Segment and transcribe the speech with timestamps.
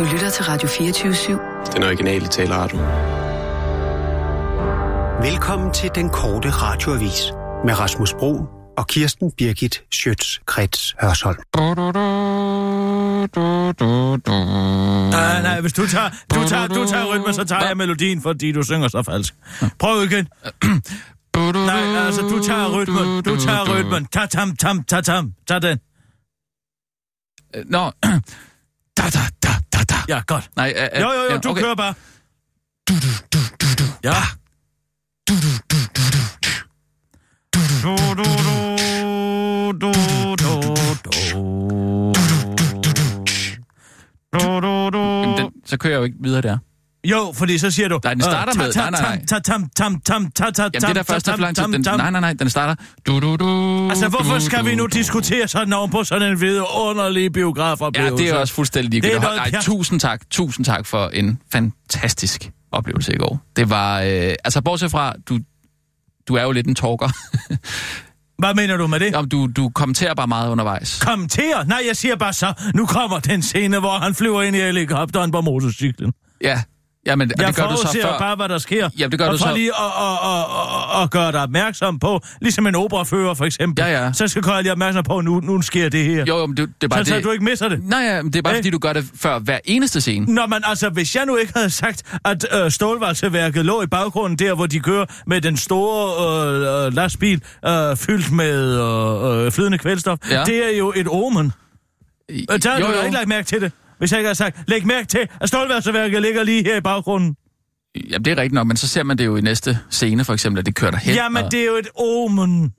[0.00, 1.72] Du lytter til Radio 24-7.
[1.74, 2.78] Den originale taleradio.
[5.30, 7.32] Velkommen til den korte radioavis
[7.64, 8.44] med Rasmus Bro
[8.78, 11.38] og Kirsten Birgit Schøtz-Krets Hørsholm.
[15.10, 18.52] Nej, nej, hvis du tager, du tager, du tager rytmen, så tager jeg melodien, fordi
[18.52, 19.34] du synger så falsk.
[19.78, 20.28] Prøv igen.
[21.66, 24.06] Nej, altså, du tager rytmen, du tager rytmen.
[24.06, 25.32] Ta tam tam ta tam.
[25.48, 25.78] Tag den.
[27.70, 27.90] Nå,
[28.96, 29.59] da da da.
[30.10, 30.50] Ja, godt.
[30.56, 31.62] Nej, uh, uh, Jo, jo, jo, du okay.
[31.62, 31.94] kører bare.
[34.04, 34.14] Ja.
[35.28, 36.60] Du, du, du, du, du, du.
[44.32, 44.98] Du, du, du.
[45.22, 46.58] Jamen, den, så kører jeg jo ikke videre der.
[47.04, 48.00] Jo, fordi så siger du...
[48.04, 49.24] Nej, den starter med- nej, nej, nej.
[49.28, 51.56] ta- tam, tam, tam, ta- ta- Jamen, det tam, der først er tam, for lang
[51.56, 51.62] tid.
[51.62, 51.98] tam, Den, tam.
[51.98, 52.74] nej, nej, nej, den starter...
[53.06, 57.22] Du, du, du, Altså, hvorfor skal vi nu diskutere sådan oven på sådan en vidunderlig
[57.22, 58.24] Ja, biografoplevelse?
[58.24, 59.22] det er også fuldstændig ligegyldigt.
[59.22, 60.20] Nej, tusind tak.
[60.30, 63.40] Tusind tak for en fantastisk oplevelse i går.
[63.56, 64.00] Det var...
[64.00, 65.38] Øh, altså, bortset fra, du,
[66.28, 67.08] du er jo lidt en talker.
[68.40, 69.12] Hvad mener du med det?
[69.12, 70.98] Jamen, du, du kommenterer bare meget undervejs.
[71.02, 71.66] Kommentere?
[71.66, 75.30] Nej, jeg siger bare så, nu kommer den scene, hvor han flyver ind i helikopteren
[75.30, 76.12] på motorcyklen.
[76.42, 76.62] Ja,
[77.06, 78.18] Jamen, og Jeg det gør du så før...
[78.18, 78.88] bare, hvad der sker.
[78.98, 80.30] Jamen, det gør og du så- lige at, at,
[80.98, 84.12] at, at, gøre dig opmærksom på, ligesom en operafører for eksempel, Ja, ja.
[84.12, 86.24] så skal jeg lige opmærksom på, nu, nu sker det her.
[86.24, 87.22] Jo, jo, men det, det er bare så, det...
[87.22, 87.80] så du ikke misser det.
[87.88, 88.58] Nej, ja, men det er bare Eh?
[88.58, 90.34] fordi, du gør det før hver eneste scene.
[90.34, 94.38] Nå, men altså, hvis jeg nu ikke havde sagt, at øh, stålvalseværket lå i baggrunden
[94.38, 98.80] der, hvor de kører med den store øh, øh, lastbil øh, fyldt med
[99.38, 100.44] øh, øh, flydende kvælstof, Ja.
[100.44, 101.52] det er jo et omen.
[102.30, 103.00] Øh, Der har jo, du jo.
[103.02, 103.72] ikke lagt mærke til det.
[104.00, 107.36] Hvis jeg ikke havde sagt, læg mærke til, at stålvalseværket ligger lige her i baggrunden.
[108.10, 110.32] Jamen, det er rigtigt nok, men så ser man det jo i næste scene, for
[110.32, 111.14] eksempel, at det kører derhen.
[111.14, 111.52] Jamen, og...
[111.52, 112.72] det er jo et omen.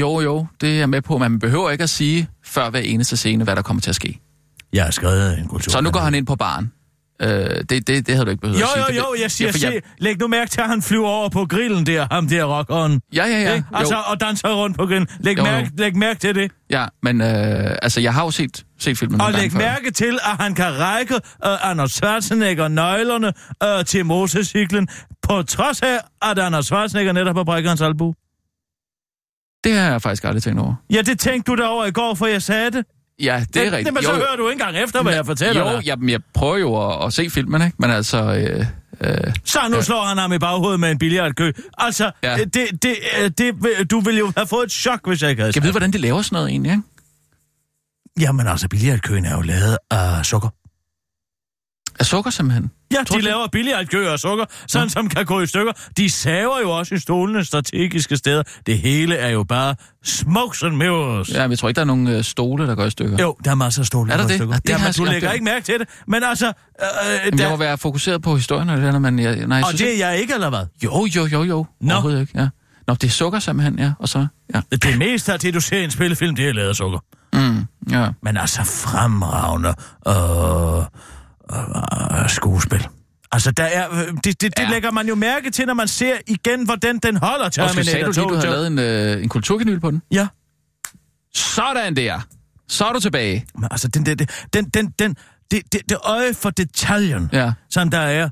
[0.00, 2.80] Jo, jo, det er jeg med på, men man behøver ikke at sige før hver
[2.80, 4.20] eneste scene, hvad der kommer til at ske.
[4.72, 5.70] Jeg har skrevet en kultur.
[5.70, 6.72] Så nu går han ind på baren.
[7.22, 8.82] Øh, det, det, det havde du ikke behøvet Jo, at sige.
[8.82, 11.08] jo, Det- jo, jeg siger, ja, for se, læg nu mærke til, at han flyver
[11.08, 13.00] over på grillen der, ham der rockeren.
[13.14, 13.54] Ja, ja, ja.
[13.54, 13.66] Ikke?
[13.74, 15.08] Altså, Jo, og danser rundt på grillen.
[15.20, 15.50] Læg, Jo, jo.
[15.50, 16.50] mærke, læg mærke til det.
[16.70, 20.36] ja, men øh, altså, jeg har jo set, set filmen Og læg mærke til, at
[20.44, 23.32] han kan række uh, Anders Schwarzenegger nøglerne
[23.64, 24.88] uh, til motorcyklen,
[25.22, 28.14] på trods af, at Anders Schwarzenegger netop har brækket hans albu.
[29.64, 30.74] Det har jeg faktisk aldrig tænkt over.
[30.90, 32.84] Ja, det tænkte du da over i går, for jeg sagde det.
[33.22, 33.94] Ja, det er Men- rigtigt.
[33.94, 35.84] Men så hører du ikke engang efter, hvad jeg fortæller Jo, dig.
[35.86, 37.76] jamen, jeg prøver jo at, at se filmen, ikke?
[37.78, 38.18] Men altså...
[38.22, 38.66] Øh,
[39.10, 41.52] øh, Så nu slår han ham i baghovedet med en billiardkø.
[41.78, 42.36] Altså, Ja.
[42.38, 42.44] ja.
[42.44, 45.42] det, det, øh, det, vil- du ville jo have fået et chok, hvis jeg ikke
[45.42, 46.82] havde jeg ved, hvordan de laver sådan noget egentlig, ikke?
[48.20, 50.48] Jamen altså, billiardkøen er jo lavet af sukker.
[52.00, 52.70] Af sukker, simpelthen.
[52.92, 55.72] Ja, Tror de du- laver billiardkøer af sukker, sådan som kan gå i stykker.
[55.96, 58.42] De saver jo også i stolene strategiske steder.
[58.66, 61.28] Det hele er jo bare smokes and mirrors.
[61.30, 63.18] Ja, men jeg tror ikke, der er nogen øh, stole, der går i stykker.
[63.20, 64.12] Jo, der er masser af stole.
[64.12, 64.38] Er der går i det?
[64.38, 64.54] stykker.
[64.54, 65.34] Ah, det ja, har men jeg du lægger ikke.
[65.34, 65.88] ikke mærke til det.
[66.06, 66.46] Men altså...
[66.46, 66.52] Øh,
[67.26, 69.70] Jamen, jeg må der, være fokuseret på historien, eller noget, men jeg, nej, jeg og
[69.70, 70.66] synes det er jeg ikke, eller hvad?
[70.84, 71.66] Jo, jo, jo, jo.
[71.80, 71.92] Nå.
[71.92, 72.48] Overhovedet ikke, ja.
[72.86, 73.92] Nå, det er sukker simpelthen, ja.
[73.98, 74.60] Og så, ja.
[74.70, 76.98] Det meste af det, du ser i en spillefilm, det er lavet af sukker.
[77.36, 78.08] Mm, ja.
[78.22, 79.74] Men altså fremragende
[80.08, 80.78] øh,
[81.58, 82.88] øh, øh, skuespil.
[83.32, 84.68] Altså, der er, øh, det, det, det Ja.
[84.70, 87.84] lægger man jo mærke til, når man ser igen, hvordan den holder Og skal sagde
[87.84, 88.48] Terminator du lige, du 2.
[88.48, 88.78] havde lavet en,
[89.18, 90.02] øh, en kulturkanyl på den?
[90.10, 90.26] Ja.
[91.34, 92.20] Sådan der.
[92.68, 93.46] Så er du tilbage.
[93.54, 94.18] Men altså, den, den,
[94.52, 95.16] den, den, den,
[95.50, 97.52] det, det, det øje for detaljen, Ja.
[97.70, 98.24] som der er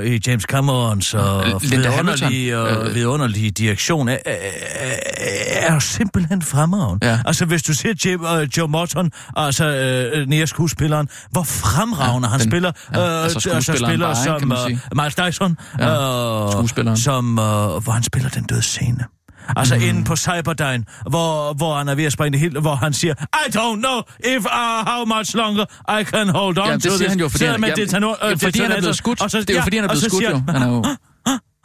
[0.00, 2.78] uh, i James Camerons Linda vidunderlige, Hamilton.
[2.82, 2.94] uh, Øh.
[2.94, 4.36] vidunderlige direktion, er, er,
[5.68, 7.06] er jo simpelthen fremragende.
[7.08, 7.18] Ja.
[7.26, 9.64] Altså, hvis du ser Jim, uh, Joe Morton, altså
[10.22, 14.48] uh, nære skuespilleren, hvor fremragende Ja, han den- spiller, ja, uh, altså skuespilleren bare, ikke,
[14.48, 14.80] kan som sige.
[14.94, 16.96] Miles Dyson, Ja, skuespilleren.
[16.96, 17.36] som, uh,
[17.82, 19.04] hvor han spiller den døde scene.
[19.56, 19.82] Altså mm.
[19.82, 23.14] inde på Cyberdyne, hvor, hvor han er ved at springe det hele, hvor han siger,
[23.46, 23.98] I don't know
[24.36, 25.64] if uh, how much longer
[26.00, 27.08] I can hold on Ja, det to siger this.
[27.08, 29.22] han jo, fordi, han, jamen, detonor- ja, øh, fordi han er blevet skudt.
[29.22, 30.36] og så- det er jo ja, fordi, han er blevet skudt, siger jo.
[30.36, 30.84] han, Han er jo...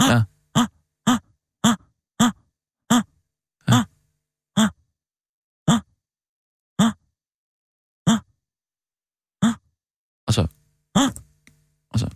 [0.01, 0.21] Ja.
[10.27, 10.47] Og så...
[11.93, 12.07] Og så...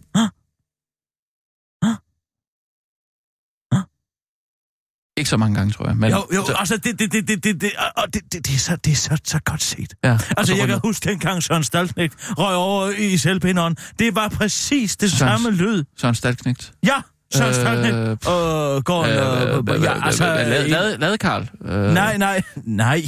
[5.22, 5.98] Ikke så mange gange, tror jeg.
[5.98, 8.54] Men Jo, jo, så, altså, det, det, det, det, det, det, og det, det, det,
[8.56, 9.94] er, så, det er så, så godt set.
[10.04, 10.86] ja, og Altså, så jeg kan rundt.
[10.88, 13.78] huske dengang Søren Stalknægt røg over i selvpinderen.
[14.00, 15.84] Det var præcis det Søren- samme lyd.
[15.98, 16.72] Søren Stalknægt.
[16.86, 16.94] Ja,
[17.34, 17.96] Søren Øh, Stalknægt.
[17.96, 20.26] Øh, går en, øh, ja, altså...
[20.36, 21.50] øh, Lade, Karl.
[21.66, 23.02] Øh, Nej, nej, nej.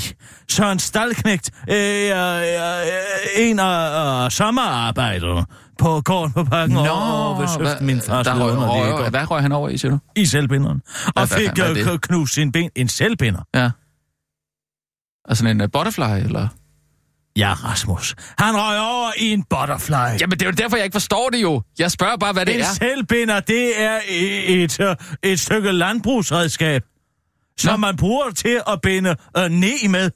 [0.50, 2.84] Søren Stalknægt øh, er
[3.38, 5.46] øh, en af øh, sommerarbejdere
[5.78, 9.10] på gården på parken Nå, over ved søften, min fars der røg, vidunderlige røg, gård.
[9.10, 10.00] hvad røg han over i, siger du?
[10.16, 10.82] i selvbinderen.
[11.06, 12.70] Og hvad fik fanden er øh, knust sin ben.
[12.76, 13.42] En selvbinder.
[13.56, 13.72] Ja.
[15.26, 16.48] Altså en uh, butterfly, eller?
[17.38, 18.16] Ja, Rasmus.
[18.38, 19.94] Han røg over i en butterfly.
[20.20, 21.62] Jamen, det er jo derfor, jeg ikke forstår det jo.
[21.80, 22.66] Jeg spørger bare, hvad det en er.
[22.66, 26.84] selvbinder, det er et, et, øh, et stykke landbrugsredskab,
[27.58, 27.86] som Nå.
[27.86, 30.12] man bruger til at binde øh, ne med.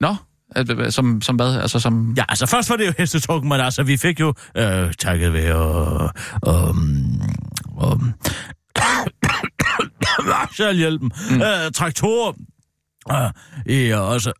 [0.00, 0.16] Nå,
[0.90, 1.56] som, som hvad?
[1.56, 2.14] Altså som...
[2.16, 6.10] Ja, altså først var det jo hestetukken, men altså vi fik jo øh, takket være
[6.48, 7.20] øh, um,
[7.82, 8.12] um,
[10.30, 11.42] Marshallhjælpen, mm.
[11.42, 12.32] øh, traktorer,
[13.10, 13.30] Uh,
[13.88, 14.32] ja, også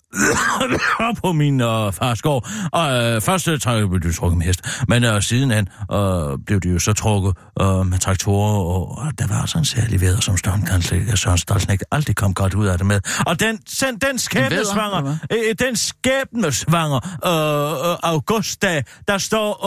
[1.23, 2.49] på min uh, fars gård.
[2.73, 6.73] Og uh, først uh, blev det trukket med hest, men uh, sidenhen uh, blev det
[6.73, 10.37] jo så trukket uh, med traktorer, og, og der var sådan en særlig væder, som
[10.37, 13.01] Størnkansler Søren Stolsnæk aldrig kom godt ud af det med.
[13.27, 19.67] Og den, den, den skæbnesvanger, øh, den skæbnesvanger øh, øh, augustdag, der står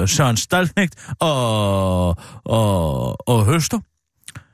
[0.00, 0.88] øh, Søren Stolsnæk
[1.20, 3.78] og, og, og høster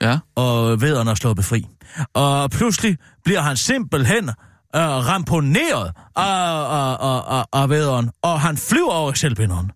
[0.03, 0.19] Ja.
[0.37, 1.67] og vederne er sluppet fri.
[2.15, 4.29] Og pludselig bliver han simpelthen
[4.77, 9.71] øh, ramponeret af, af, af, af, af vederen, og han flyver over selvbinderen.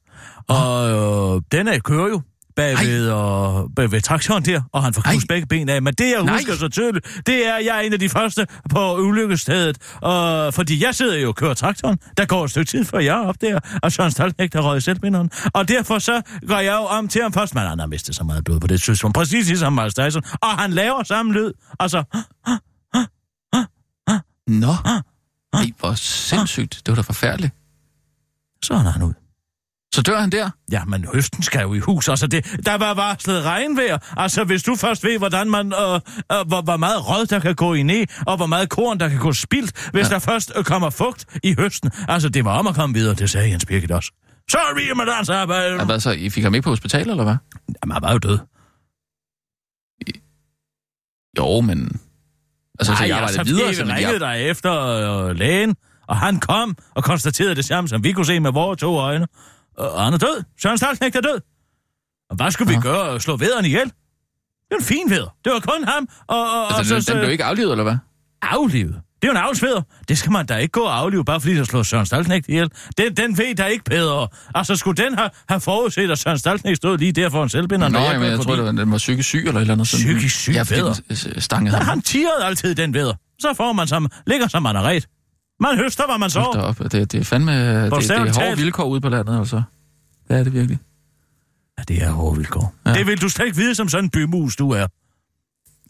[0.49, 2.23] Og øh, er kører jo
[2.57, 5.83] bagved, og, bagved traktoren der, og han får knust begge ben af.
[5.83, 6.35] Men det, jeg Nej.
[6.37, 9.79] husker så tydeligt, det er, at jeg er en af de første på ulykkestedet.
[10.01, 11.99] Og, fordi jeg sidder jo og kører traktoren.
[12.17, 14.77] Der går et stykke tid, før jeg er op der, og Søren Stoltenæk, der røg
[14.79, 15.31] i selvbinderen.
[15.55, 18.25] Og derfor så går jeg jo om til ham først, men han har mistet så
[18.25, 19.15] meget blod på det tidspunkt.
[19.15, 20.23] Præcis ligesom Miles Dyson.
[20.43, 21.53] Og han laver samme lyd.
[21.81, 22.05] Altså,
[24.47, 24.73] Nå.
[25.53, 26.83] Ej, hvor sindssygt.
[26.87, 27.55] Det var da forfærdeligt.
[28.63, 29.13] så er han ud.
[29.95, 30.51] Så dør han der?
[30.71, 32.09] Ja, men høsten skal jo i hus.
[32.09, 33.99] Altså, det, der var varslet regnvejr.
[34.17, 36.01] Altså, hvis du først ved, hvordan man, øh, øh,
[36.47, 39.19] hvor, hvor meget rød der kan gå i ned, og hvor meget korn der kan
[39.19, 40.15] gå spildt, hvis ja.
[40.15, 41.91] der først øh, kommer fugt i høsten.
[42.09, 44.13] Altså, det var om at komme videre, det sagde Jens Birgit også.
[44.51, 45.75] Sorry, med dans arbejde.
[45.75, 46.11] Ja, hvad så?
[46.11, 47.37] I fik ham ikke på hospital, eller hvad?
[47.83, 48.39] Jamen, han var jo død.
[51.39, 52.01] Jo, men...
[52.79, 54.39] Altså, så jeg arbejdede altså, videre, vi så men ringede jeg...
[54.39, 58.41] dig efter øh, lægen, og han kom og konstaterede det samme, som vi kunne se
[58.41, 59.27] med vores to øjne.
[59.79, 60.43] Og han er død.
[60.63, 61.41] Søren Stalsnægt er død.
[62.31, 62.81] Og hvad skulle vi Nå.
[62.83, 63.21] gøre?
[63.21, 63.85] Slå vederen ihjel?
[63.85, 65.37] Det var en fin veder.
[65.45, 66.09] Det var kun ham.
[66.29, 67.97] Og, og, og Altså, den, så, den blev ikke aflivet, eller hvad?
[68.43, 68.95] aflivet.
[69.23, 69.83] Det er jo en avlsveder.
[70.09, 72.71] Det skal man da ikke gå og aflive, bare fordi der slår Søren Stalsnægt ihjel.
[72.99, 74.29] Den, den ved der ikke bedre.
[74.55, 77.89] Altså, skulle den have, have forudset, at Søren Stalsnægt stod lige der for en selvbinder?
[77.89, 79.89] Nå, jamen, jeg kørte tror, var, den var psykisk syg, eller et eller andet.
[79.89, 80.05] sådan.
[80.07, 81.87] Psykisk syg Ja, fordi den øh, stangede ham.
[81.87, 83.15] Han tirrede altid den veder.
[83.41, 85.07] Så får man som, ligger som man er ret.
[85.61, 86.41] Man høster, hvad man så.
[86.41, 86.79] op.
[86.79, 87.85] Det, det er fandme...
[87.85, 89.63] Det, det er hårde vilkår ude på landet, altså.
[90.29, 90.79] Det er det virkelig.
[91.79, 92.75] Ja, det er hårde vilkår.
[92.87, 92.95] Ja.
[92.95, 94.87] Det vil du slet ikke vide, som sådan en bymus, du er.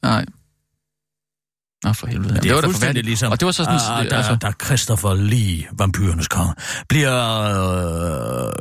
[0.02, 0.24] Nej.
[1.84, 2.28] Nå, for helvede.
[2.28, 3.80] Det, Jamen, er var da fuldstændig ligesom, Og det var så sådan...
[4.04, 6.54] ah, der, altså, der Christopher Lee, vampyrernes konge,
[6.88, 7.14] bliver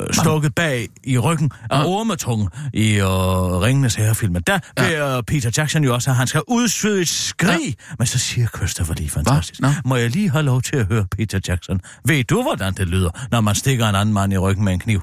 [0.08, 1.86] øh, stukket bag i ryggen af Ah.
[1.86, 4.42] ormetunge i øh, Ringenes Herrefilmen.
[4.48, 4.60] Der Ja.
[4.84, 7.76] bliver Peter Jackson jo også, at han skal udsøge et skrig.
[7.98, 9.62] Men så siger Christopher Lee, fantastisk.
[9.62, 9.68] Nå.
[9.86, 11.80] Må jeg lige have lov til at høre Peter Jackson?
[12.06, 14.80] Ved du, hvordan det lyder, når man stikker en anden mand i ryggen med en
[14.80, 15.02] kniv?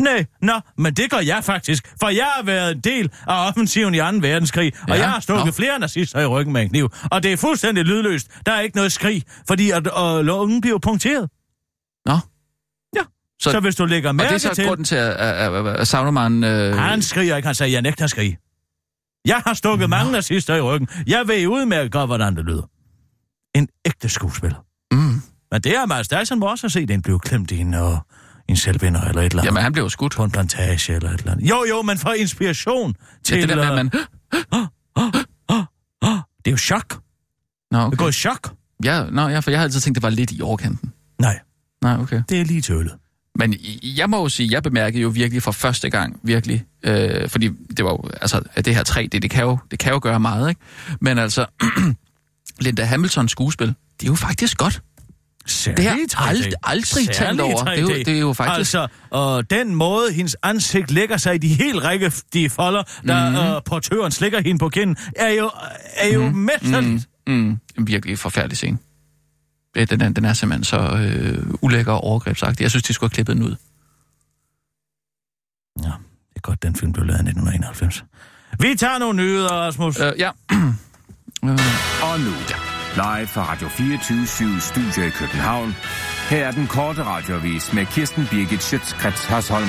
[0.00, 3.94] Nej, nå, men det gør jeg faktisk, for jeg har været en del af offensiven
[3.94, 4.04] i 2.
[4.04, 5.52] verdenskrig, og Ja, jeg har stukket nå.
[5.52, 8.28] flere nazister i ryggen med en kniv, og det er fuldstændig lydløst.
[8.46, 11.30] Der er ikke noget skrig, fordi at, og lungen bliver punkteret.
[12.06, 12.12] Nå.
[12.96, 13.02] Ja.
[13.42, 14.66] Så- Så, hvis du lægger og mærke det er så til...
[14.66, 16.44] grunden til, at, at, at, at Saunerman...
[16.44, 18.38] Øh, Han skriger ikke, han sagde, jeg nægter at skrige.
[19.26, 20.88] Jeg har stukket mange nazister i ryggen.
[21.06, 22.70] Jeg ved udmærket godt, hvordan det lyder.
[23.54, 24.64] En ægte skuespiller.
[24.92, 25.20] mm,
[25.52, 27.98] Men det er Miles Dyson må også set, en blev klemt i en, uh,
[28.48, 29.44] en selvbinder eller et eller andet.
[29.44, 30.12] jamen, han blev skudt.
[30.14, 31.48] på en plantage eller et eller andet.
[31.50, 33.34] Jo, jo, man får inspiration til...
[33.36, 33.90] Ja, det der med, at man...
[36.44, 37.00] Det er jo chok.
[37.70, 37.96] Nå, Det okay.
[37.96, 38.52] går i chok.
[38.84, 40.92] Ja, nå, ja, for jeg har altid tænkt, det var lidt i overkanten.
[41.18, 41.38] Nej,
[41.82, 42.22] Nej, okay.
[42.28, 42.92] det er lige tølet.
[43.38, 47.48] Men jeg må jo sige, jeg bemærkede jo virkelig for første gang, virkelig, øh, fordi
[47.76, 50.20] det var jo, altså, at det her 3D, det kan jo, det kan jo gøre
[50.20, 50.60] meget, ikke?
[51.00, 51.46] Men altså,
[52.64, 54.82] Linda Hamiltons skuespil, det er jo faktisk godt.
[55.46, 56.28] Særlig Det har jeg 3D.
[56.28, 57.64] aldrig, aldrig Særlig over.
[57.64, 57.92] Det er, jo, 3D.
[57.98, 58.58] det er jo faktisk...
[58.58, 63.30] Altså, og den måde, hendes ansigt lægger sig i de helt række de folder, der
[63.50, 63.56] mm.
[63.56, 65.50] uh, portøren slikker hende på kinden, er jo,
[65.96, 66.34] er jo mm.
[66.36, 67.08] mesterligt.
[67.26, 68.78] Mm, mm, en virkelig forfærdelig scene.
[69.74, 72.62] Det- Den er, den er simpelthen så øh, ulækker og overgrebsagtig.
[72.62, 73.56] Jeg synes, de skulle have klippet den ud.
[75.82, 75.88] Ja,
[76.28, 78.04] det er godt, den film blev lavet i 1991.
[78.60, 80.00] Vi tager nogle nyheder, Rasmus.
[80.00, 80.30] Øh, ja.
[81.44, 81.50] øh,
[82.02, 82.30] Og nu,
[82.96, 85.76] live fra Radio 24 Studio i København.
[86.30, 89.68] Her er den korte radiovis med Kirsten Birgit Schøtzgrads Hasholm.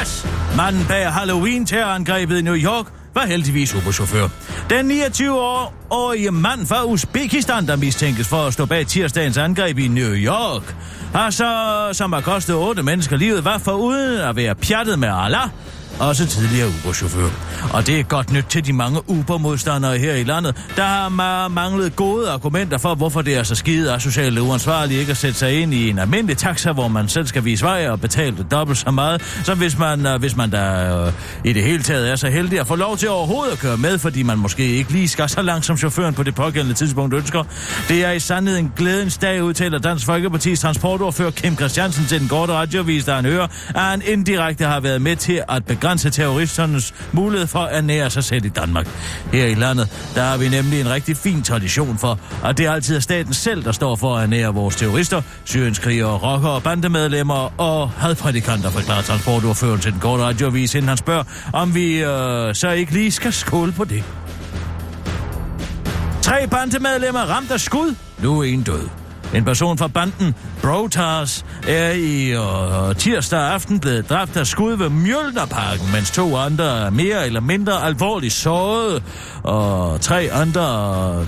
[0.00, 0.26] Yes!
[0.56, 4.28] Manden bag Halloween-terrorangrebet i New York var heldigvis Uber-chauffør.
[4.70, 10.12] Den 29-årige mand fra Uzbekistan, der mistænkes for at stå bag tirsdagens angreb i New
[10.12, 10.76] York,
[11.14, 15.48] har så, som har kostet otte mennesker livet, var foruden at være pjattet med Allah,
[16.00, 17.30] også tidligere Uber-chauffør.
[17.72, 21.96] Og det er godt nyt til de mange Uber-modstandere her i landet, der har manglet
[21.96, 25.60] gode argumenter for, hvorfor det er så skide og socialt uansvarligt ikke at sætte sig
[25.62, 28.90] ind i en almindelig taxa, hvor man selv skal vise vej og betale dobbelt så
[28.90, 31.12] meget, som hvis man, øh, hvis man der øh,
[31.44, 33.98] i det hele taget er så heldig at få lov til overhovedet at køre med,
[33.98, 37.44] fordi man måske ikke lige skal så langt som chaufføren på det pågældende tidspunkt ønsker.
[37.88, 42.28] Det er i sandhed en glædens dag, udtaler Dansk Folkeparti's transportordfører Kim Christiansen til den
[42.28, 46.94] korte radiovis, der han hører, at han indirekte har været med til at begrænse terroristernes
[47.12, 48.86] mulighed for at nære sig selv i Danmark.
[49.32, 52.96] Her i landet, der har vi nemlig en rigtig fin tradition for, at det altid
[52.96, 58.70] er staten selv, der står for at nære vores terrorister, syrienskrigere, rockere, bandemedlemmer og hadprædikanter,
[58.70, 63.10] forklarer transportordføreren til den korte radioavis, inden han spørger, om vi øh, så ikke lige
[63.10, 64.04] skal skåle på det.
[66.22, 67.94] Tre bandemedlemmer ramt af skud.
[68.22, 68.99] Nu er en død.
[69.34, 74.88] En person fra banden Brotars er i øh, tirsdag aften blevet dræbt af skud ved
[74.88, 79.02] Mjølnerparken, mens to andre er mere eller mindre alvorligt såret.
[79.42, 80.62] Og tre andre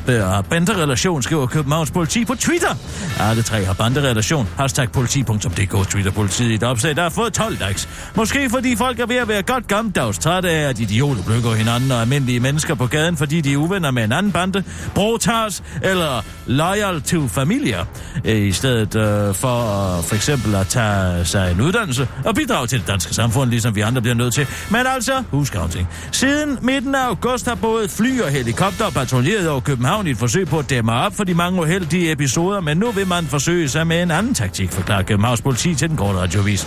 [0.08, 2.74] har banderelation, skriver Københavns politi på Twitter.
[3.20, 4.48] Alle tre har banderelation.
[4.58, 7.88] Hashtag politi.dk Twitter politiet i et opslag, der har fået 12 likes.
[8.16, 11.92] Måske fordi folk er ved at være godt gammeldags trætte af, at idioter blykker hinanden
[11.92, 14.64] og almindelige mennesker på gaden, fordi de er uvenner med en anden bande.
[14.94, 17.84] Brotars eller Loyal to Familia.
[18.24, 22.66] Øh, I stedet øh, for øh, for eksempel at tage sig en uddannelse og bidrage
[22.66, 24.46] til det danske samfund, ligesom vi andre bliver nødt til.
[24.70, 25.88] Men altså, husk ting.
[26.12, 30.48] Siden midten af august har både fly og helikopter patruljeret over København i et forsøg
[30.48, 33.86] på at dæmme op for de mange uheldige episoder, men nu vil man forsøge sig
[33.86, 36.66] med en anden taktik, forklarer Københavns politi til den korte radiovis.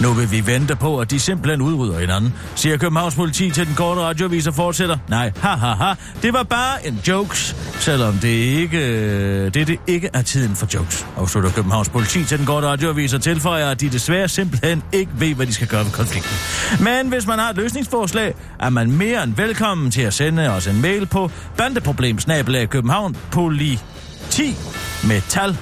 [0.00, 3.74] Nu vil vi vente på, at de simpelthen udrydder hinanden, siger Københavns politi til den
[3.74, 4.98] korte radiovis og fortsætter.
[5.08, 5.92] Nej, ha ha ha,
[6.22, 10.68] det var bare en jokes, selvom det ikke, øh, det, det ikke er tiden for
[10.74, 11.06] jokes.
[11.16, 15.34] Afslutter Københavns politi til den korte radioviser og tilføjer, at de desværre simpelthen ikke ved,
[15.34, 16.36] hvad de skal gøre ved konflikten.
[16.84, 20.66] Men hvis man har et løsningsforslag, er man mere end velkommen til at sende os
[20.66, 24.56] en mail på bandeproblemsnabelag København politi
[25.04, 25.56] med tal.org.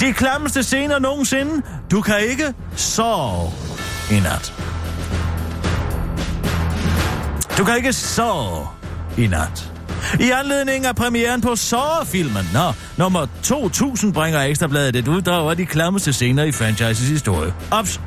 [0.00, 1.62] De klammeste scener nogensinde.
[1.90, 3.50] Du kan ikke sove
[4.10, 4.54] i nat.
[7.58, 8.66] Du kan ikke sove
[9.18, 9.72] i nat.
[10.20, 15.66] I anledning af premieren på Saw-filmen, nå, nummer 2000 bringer Ekstrabladet et uddrag af de
[15.66, 17.54] klammeste scener i franchises historie.
[17.70, 18.00] Ops!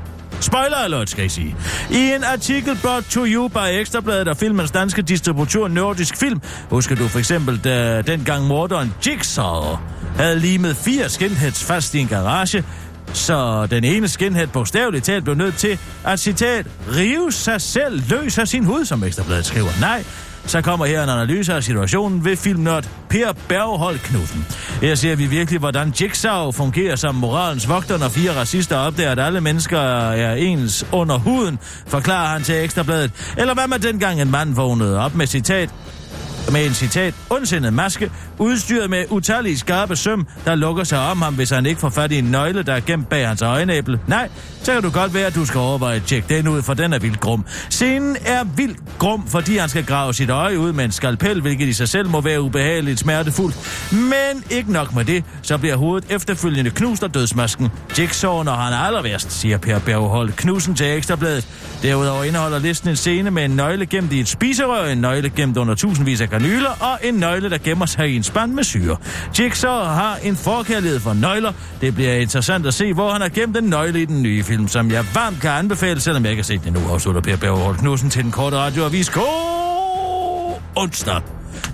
[0.43, 1.55] Spoiler alert, skal I sige.
[1.91, 6.95] I en artikel brought to you by Ekstrabladet og filmens danske distributør Nordisk Film, husker
[6.95, 9.77] du for eksempel, da dengang morderen Jigsaw
[10.17, 12.63] havde limet fire skinheads fast i en garage,
[13.13, 18.37] så den ene skinhead bogstaveligt talt blev nødt til at, citat, rive sig selv løs
[18.37, 19.79] af sin hud, som Ekstrabladet skriver.
[19.79, 20.03] Nej,
[20.45, 24.45] så kommer her en analyse af situationen ved filmnørd Per Berghold Knudsen.
[24.81, 29.19] Her ser vi virkelig, hvordan Jigsaw fungerer som moralens vogter, når fire racister opdager, at
[29.19, 33.11] alle mennesker er ens under huden, forklarer han til Ekstrabladet.
[33.37, 35.69] Eller hvad med dengang en mand vågnede op med citat,
[36.53, 41.33] med en citat, ondsindet maske, udstyret med utallige skarpe søm, der lukker sig om ham,
[41.33, 43.99] hvis han ikke får fat i en nøgle, der er gemt bag hans øjenæble.
[44.07, 44.29] Nej,
[44.63, 46.93] så kan du godt være, at du skal overveje at tjekke den ud, for den
[46.93, 47.45] er vildt grum.
[47.69, 51.67] Scenen er vildt grum, fordi han skal grave sit øje ud med en skalpel, hvilket
[51.67, 53.55] i sig selv må være ubehageligt smertefuldt.
[53.91, 57.69] Men ikke nok med det, så bliver hovedet efterfølgende knust af dødsmasken.
[57.99, 61.47] Jigsaw, når han er allerværst, siger Per Berghold Knudsen til Ekstrabladet.
[61.83, 65.57] Derudover indeholder listen en scene med en nøgle gemt i et spiserør, en nøgle gemt
[65.57, 68.97] under tusindvis af kanyler og en nøgle, der gemmer sig i en spand med syre.
[69.39, 71.53] Jigsaw har en forkærlighed for nøgler.
[71.81, 74.67] Det bliver interessant at se, hvor han har gemt en nøgle i den nye film,
[74.67, 77.77] som jeg varmt kan anbefale, selvom jeg ikke har set den nu, afslutter Per Berghold
[77.77, 79.09] Knudsen til den korte radioavis.
[79.09, 81.21] God onsdag!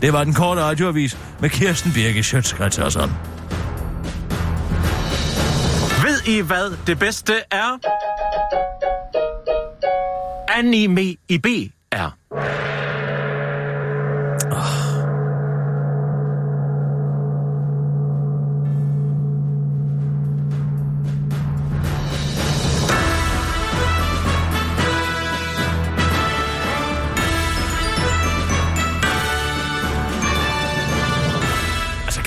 [0.02, 3.16] Det var den korte radioavis med Kirsten Birke Sjøtskrets og sådan.
[6.04, 7.80] Ved I, hvad det bedste er?
[10.58, 11.48] Anime i B
[11.92, 12.19] er.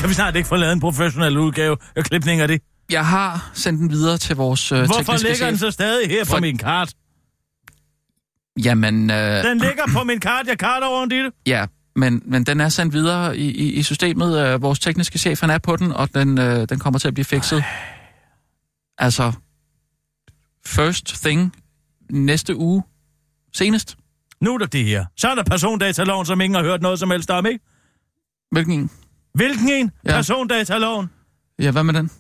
[0.03, 2.63] Kan vi snart ikke få lavet en professionel udgave af klipning af det?
[2.91, 6.35] Jeg har sendt den videre til vores uh, Hvorfor ligger den så stadig her For...
[6.35, 6.93] på min kart?
[8.65, 9.11] Jamen...
[9.11, 9.17] Uh...
[9.17, 11.33] Den ligger på min kart, jeg karter rundt i det.
[11.47, 11.67] Ja,
[11.97, 14.55] men, men den er sendt videre i, i, i systemet.
[14.55, 17.15] Uh, vores tekniske chef, han er på den, og den, uh, den kommer til at
[17.15, 17.59] blive fikset.
[17.59, 17.65] Ej.
[18.99, 19.33] Altså,
[20.67, 21.57] first thing
[22.11, 22.83] næste uge
[23.53, 23.97] senest.
[24.41, 25.05] Nu er der det her.
[25.17, 27.61] Så er der persondataloven, som ingen har hørt noget som helst om, ikke?
[28.51, 28.91] Hvilken en?
[29.35, 29.91] Hvilken en?
[30.07, 30.11] Ja.
[30.11, 31.11] Persondataloven.
[31.59, 32.11] Ja, hvad med den?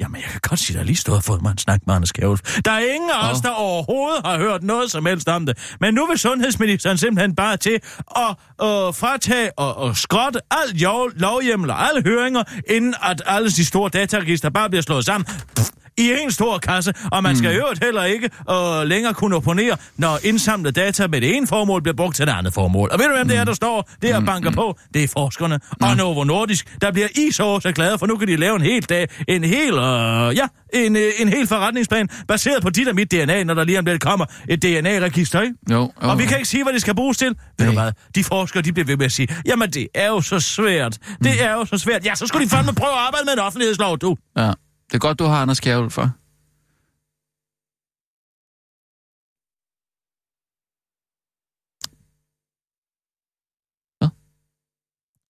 [0.00, 1.94] Jamen, jeg kan godt sige, at jeg lige stået og fået mig en snak med
[1.94, 2.60] Anders Kjærulf.
[2.64, 3.42] Der er ingen af os, Åh.
[3.42, 5.76] der overhovedet har hørt noget som helst om det.
[5.80, 7.80] Men nu vil sundhedsministeren simpelthen bare til
[8.16, 8.30] at
[8.62, 13.64] øh, fratage og, og skrotte al lov, lovhjemmel og alle høringer, inden at alle de
[13.64, 15.24] store dataregister bare bliver slået sammen
[15.56, 19.36] pff, i en stor kasse, og man skal i øvrigt heller ikke øh, længere kunne
[19.36, 22.88] opponere, når indsamlede data med det ene formål bliver brugt til det andet formål.
[22.92, 24.78] Og ved du, hvem det er, der står der og banker på?
[24.94, 25.60] Det er forskerne.
[25.82, 28.62] Og Novo Nordisk, der bliver I så så glade, for nu kan de lave en
[28.62, 32.94] hel dag, en hel, øh, ja, en, øh, en hel forretningsplan, baseret på dit og
[32.94, 35.54] mit DNA, når der lige om lidt kommer et DNA-register, ikke?
[35.70, 35.90] Jo, jo.
[35.98, 37.34] Og vi kan ikke sige, hvad det skal bruges til.
[37.58, 37.92] Ved du hvad?
[38.14, 40.98] De forskere, de bliver ved med at sige, jamen det er jo så svært.
[41.24, 42.04] Det er jo så svært.
[42.06, 44.16] Ja, så skulle de fandme prøve at arbejde med en offentlighedslov, du.
[44.36, 44.52] Ja.
[44.86, 46.12] Det er godt, du har Anders Kjærhul for.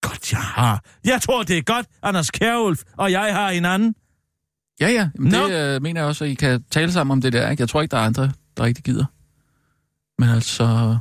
[0.09, 0.85] Godt, jeg har.
[1.05, 3.95] Jeg tror, det er godt, Anders Kjærulf og jeg har hinanden.
[4.81, 5.11] Ja, ja.
[5.19, 5.49] Men Nå.
[5.49, 7.51] det øh, mener jeg også, at I kan tale sammen om det der.
[7.51, 7.61] Ikke?
[7.61, 9.05] Jeg tror ikke, der er andre, der rigtig gider.
[10.19, 10.99] Men altså...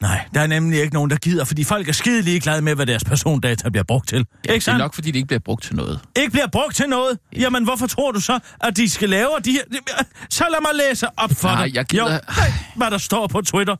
[0.00, 2.86] Nej, der er nemlig ikke nogen, der gider, fordi folk er skide ligeglade med, hvad
[2.86, 4.26] deres persondata bliver brugt til.
[4.48, 6.00] Ja, ikke det er nok, fordi det ikke bliver brugt til noget.
[6.16, 7.18] Ikke bliver brugt til noget?
[7.36, 9.62] Jamen, hvorfor tror du så, at de skal lave de her...
[10.30, 11.74] Så lad mig læse op for Nej, dig.
[11.74, 13.76] jeg gider- Jo, nej, hvad der står på Twitter.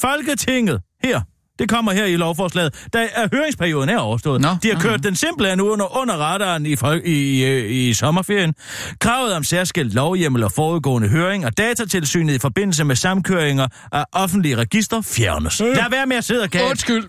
[0.00, 0.80] Folketinget.
[1.04, 1.20] Her.
[1.60, 2.86] Det kommer her i lovforslaget.
[2.92, 4.40] Da er høringsperioden er overstået.
[4.40, 7.10] Nå, de har kørt den simple nu under, under radaren i, i,
[7.44, 8.54] i, i sommerferien.
[9.00, 14.56] Kravet om særskilt lovhjemmel og forudgående høring og datatilsynet i forbindelse med samkøringer af offentlige
[14.56, 15.60] register fjernes.
[15.60, 16.70] Lad være med at sidde og gale.
[16.70, 17.04] Undskyld.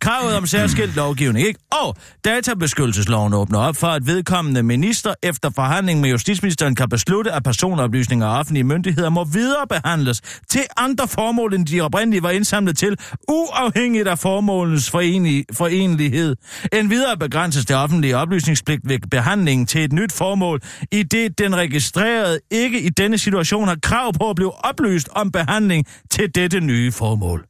[0.00, 1.60] Kravet om særskilt lovgivning, ikke?
[1.72, 7.42] Og databeskyttelsesloven åbner op for, at vedkommende minister efter forhandling med justitsministeren kan beslutte, at
[7.42, 12.96] personoplysninger af offentlige myndigheder må viderebehandles til andre formål, end de oprindeligt var indsamlet til,
[13.28, 16.36] uafhængigt af formålens forenlig, forenlighed.
[16.72, 20.60] En videre begrænses det offentlige oplysningspligt ved behandlingen til et nyt formål,
[20.92, 25.32] i det den registrerede ikke i denne situation har krav på at blive oplyst om
[25.32, 27.49] behandling til dette nye formål.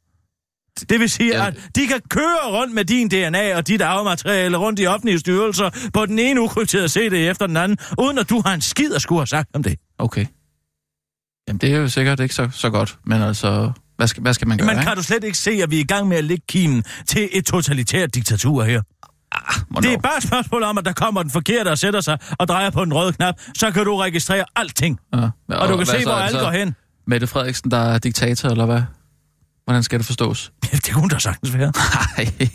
[0.89, 1.47] Det vil sige, Ja.
[1.47, 5.71] at de kan køre rundt med din DNA og dit arvemateriale rundt i offentlige styrelser
[5.95, 9.03] på den ene ukrypterede CD efter den anden, uden at du har en skid at
[9.03, 9.79] skulle have sagt om det.
[9.99, 10.27] Okay.
[11.49, 14.49] Jamen, det er jo sikkert ikke så, så godt, men altså, hvad skal, hvad skal
[14.49, 14.67] man gøre?
[14.67, 14.87] Men ikke?
[14.87, 17.29] kan du slet ikke se, at vi er i gang med at lægge kimen til
[17.33, 18.83] et totalitært diktatur her?
[19.71, 19.81] Hvornår?
[19.81, 22.49] Det er bare et spørgsmål om, at der kommer den forkerte og sætter sig og
[22.49, 24.99] drejer på den røde knap, så kan du registrere alting.
[25.15, 25.29] Ja.
[25.49, 26.09] Og du kan se, så?
[26.09, 26.75] hvor det alt går hen.
[27.07, 28.83] Mette Frederiksen, der er diktator, eller hvad?
[29.71, 30.53] Hvordan skal det forstås?
[30.73, 31.73] Det kunne da sagtens være.
[32.17, 32.49] Nej.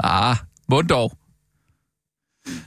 [0.00, 0.36] ah,
[0.68, 1.18] mund dog.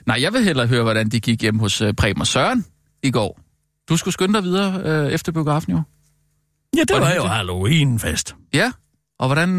[0.05, 2.65] Nej, jeg vil hellere høre, hvordan de gik hjem hos uh, Preben og Søren
[3.03, 3.39] i går.
[3.89, 5.81] Du skulle skynde dig videre uh, efter biografen, jo.
[6.75, 7.33] Ja, det Var det var jo hyggeligt?
[7.33, 8.35] Halloween-fest.
[8.53, 8.71] Ja,
[9.19, 9.57] og hvordan, uh,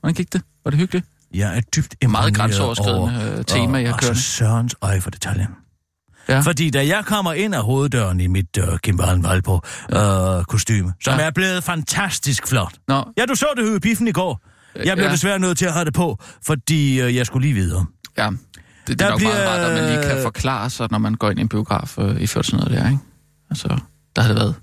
[0.00, 0.42] hvordan gik det?
[0.64, 1.06] Var det hyggeligt?
[1.34, 4.10] Jeg er dybt Meget grænseoverskridende over- øh, tema, jeg kører.
[4.10, 5.48] Og så Sørens øje for detaljen.
[6.28, 6.40] Ja.
[6.40, 9.60] Fordi da jeg kommer ind af hoveddøren i mit uh, Kim Valpo
[9.92, 11.24] øh, kostyme, som Ja.
[11.26, 12.72] er blevet fantastisk flot.
[12.88, 14.40] Nå, Ja, du så det jo i biffen i går.
[14.84, 15.12] Jeg blev ja.
[15.12, 17.86] desværre nødt til at have det på, fordi øh, jeg skulle lige videre.
[18.18, 18.30] ja.
[18.30, 18.38] Det,
[18.88, 21.14] det Der er nok bliver- meget rart, at man lige kan forklare sig, når man
[21.14, 22.98] går ind i en biograf øh, i sådan noget der, ikke?
[23.50, 23.68] Altså,
[24.16, 24.54] der havde det været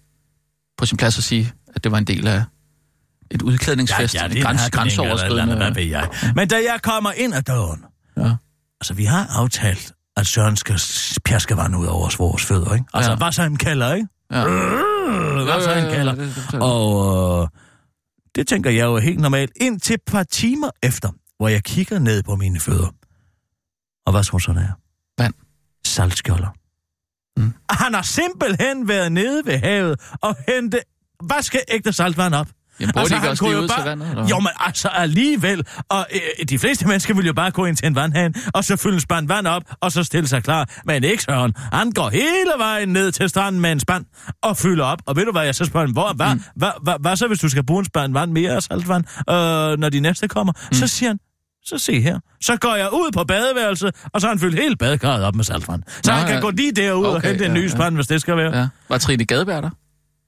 [0.78, 2.44] på sin plads at sige, at det var en del af
[3.32, 5.98] et udklædningsfest, det et er græns, en happening eller et eller andet, hvad ved grænseoverskridende...
[5.98, 6.34] jeg.
[6.36, 7.84] Men da jeg kommer ind ad døren,
[8.18, 8.36] Ja.
[8.82, 10.80] altså vi har aftalt, at Søren skal
[11.26, 12.86] pjaske vand ud over vores fødder, ikke?
[12.94, 13.18] Altså, Ja.
[13.18, 14.08] hvad så en kalder, ikke?
[14.32, 14.44] Ja.
[15.44, 17.48] Hvad så en det- det- Og øh,
[18.36, 22.24] det tænker jeg jo helt normalt indtil et par timer efter, hvor jeg kigger ned
[22.24, 22.88] på mine fødder.
[24.06, 24.72] Og hvad tror du så, der er?
[25.24, 25.34] Vand.
[25.86, 26.48] Saltskjolder.
[27.38, 27.54] Mm.
[27.70, 30.80] Han har simpelthen været nede ved havet og hente
[31.30, 32.48] vaskeægte saltvand op.
[32.82, 33.78] Jamen, altså, ikke han også kunne lige jo ud bare...
[33.78, 34.10] til vandet?
[34.10, 34.28] Eller?
[34.28, 35.66] Jo, men altså alligevel.
[35.90, 38.76] Og øh, de fleste mennesker vil jo bare gå ind til en vandhane, og så
[38.76, 40.70] fylde en spand vand op, og så stille sig klar.
[40.86, 41.54] Men ikke Søren.
[41.74, 44.06] Han går hele vejen ned til stranden med en spand
[44.44, 45.00] og fylder op.
[45.06, 46.42] Og ved du hvad, jeg så spørger ham, hvor, hvad, mm.
[46.56, 49.80] hvad, hvad, hvad, så, hvis du skal bruge en spand vand mere af saltvand, øh,
[49.80, 50.54] når de næste kommer?
[50.72, 50.74] Mm.
[50.74, 51.20] Så siger han,
[51.66, 52.20] så se her.
[52.42, 55.44] Så går jeg ud på badeværelset, og så har han fyldt hele badekarret op med
[55.44, 55.84] saltvand.
[56.04, 56.42] Så Nå, han kan ja.
[56.42, 57.70] gå lige derud okay, og hente en ja, ny ja.
[57.70, 58.58] spand, hvis det skal være.
[58.58, 58.68] Ja.
[58.90, 59.70] Var Trine Gadeberg der?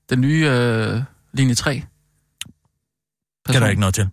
[0.09, 1.01] Den nye øh,
[1.33, 1.83] linje 3?
[3.49, 4.09] Kan der ikke noget til.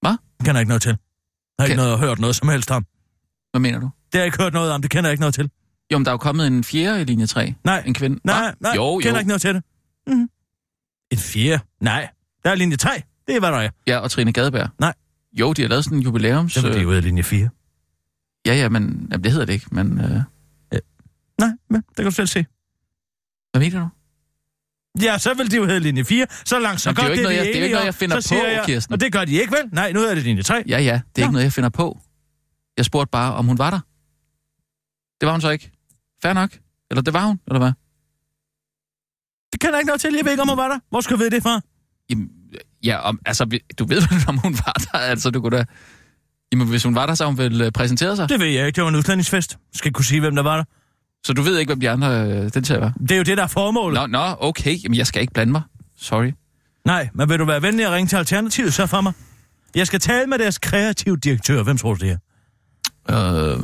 [0.00, 0.16] Hvad?
[0.44, 0.88] Kan der ikke noget til.
[0.90, 0.98] Jeg
[1.58, 2.86] har ikke Kan- noget, hørt noget som helst om.
[3.50, 3.86] Hvad mener du?
[3.86, 5.50] Det har jeg ikke hørt noget om, det kender jeg ikke noget til.
[5.92, 7.54] Jo, men der er jo kommet en fjerde i linje 3.
[7.64, 8.20] Nej, En kvinde.
[8.24, 8.52] nej, Hva?
[8.60, 9.18] nej, Jo, kender jo.
[9.18, 9.62] ikke noget til det.
[10.06, 10.30] Mm-hmm.
[11.10, 11.62] En fjerde?
[11.80, 12.08] Nej,
[12.44, 13.02] der er linje 3.
[13.26, 13.70] Det er, hvad der er.
[13.86, 14.70] Ja, og Trine Gadeberg.
[14.78, 14.94] Nej.
[15.32, 16.52] Jo, de har lavet sådan en jubilæums...
[16.52, 17.48] Så var det øh, ude af linje 4.
[18.46, 20.00] Ja, ja, men jamen, det hedder det ikke, men...
[20.00, 20.20] Øh,
[21.40, 22.46] Nej, men det kan du selv se.
[23.52, 23.88] hvad mener du?
[25.02, 26.26] Ja, så vil de jo hedde linje 4.
[26.44, 27.74] Så langt, så Jamen, det er godt jo ikke vi noget, jeg- det er ikke
[27.74, 28.92] noget, jeg finder på, jeg, Kirsten.
[28.92, 29.62] Og det gør de ikke, vel?
[29.72, 30.62] Nej, nu er det linje 3.
[30.68, 31.22] Ja, ja, det er Nå.
[31.22, 31.98] ikke noget, jeg finder på.
[32.76, 33.80] Jeg spurgte bare, om hun var der.
[35.20, 35.70] Det var hun så ikke.
[36.22, 36.50] Fair nok.
[36.90, 37.72] Eller det var hun, eller hvad?
[39.52, 40.14] Det kan jeg ikke noget til.
[40.14, 40.78] Jeg ved ikke, om hun var der.
[40.90, 41.60] Hvor skal jeg vide det fra?
[42.10, 42.28] Jamen,
[42.84, 45.64] ja, om, altså, vi- du ved vel, om hun var der, altså, du kunne da...
[46.52, 48.28] Jamen, hvis hun var der, så hun vel øh, præsenteret sig.
[48.28, 48.76] Det ved jeg ikke.
[48.76, 49.58] Det var en udklædningsfest.
[49.74, 50.64] Skal kunne sige, hvem der var der.
[51.24, 52.92] Så du ved ikke, hvem de andre øh, deltager var?
[53.00, 54.00] Det er jo det, der er formålet.
[54.00, 54.82] Nå, nå, okay.
[54.84, 55.62] Jamen, jeg skal ikke blande mig.
[55.96, 56.32] Sorry.
[56.84, 59.12] Nej, men vil du være venlig at ringe til Alternativet så for mig?
[59.74, 61.62] Jeg skal tale med deres kreative direktør.
[61.62, 62.18] Hvem tror du det er?
[63.10, 63.62] Øh,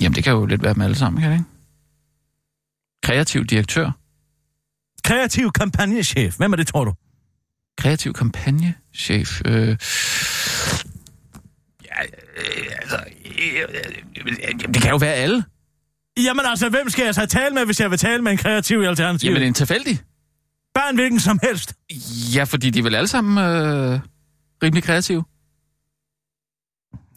[0.00, 1.50] jamen, det kan jo lidt være med alle sammen, kan det ikke?
[3.02, 3.90] Kreativ direktør.
[5.04, 6.36] Kreativ kampagnechef.
[6.36, 6.94] Hvem er det, tror du?
[7.78, 9.42] Kreativ kampagnechef.
[9.44, 9.76] Øh,
[11.84, 12.02] ja,
[12.36, 13.04] øh, altså...
[13.26, 13.62] Øh,
[14.48, 15.44] øh, det kan jo være alle.
[16.18, 18.82] Jamen altså, hvem skal jeg så tale med, hvis jeg vil tale med en kreativ
[18.82, 19.34] i Alternativet?
[19.34, 20.00] Jamen, en tilfældig.
[20.74, 21.74] Bare en hvilken som helst.
[22.34, 24.00] Ja, fordi de er vel alle sammen øh,
[24.62, 25.24] rimelig kreative.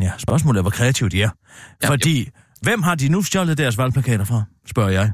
[0.01, 1.29] Ja, spørgsmålet er, hvor kreative de er.
[1.83, 2.29] Ja, Fordi,
[2.61, 5.11] hvem har de nu stjålet deres valgplakater fra, spørger jeg.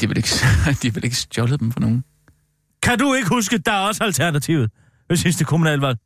[0.00, 0.28] De vel ikke,
[0.82, 2.04] de vel ikke stjålet dem for nogen.
[2.82, 4.70] Kan du ikke huske, der er også Alternativet
[5.08, 5.98] ved sidste kommunalvalg?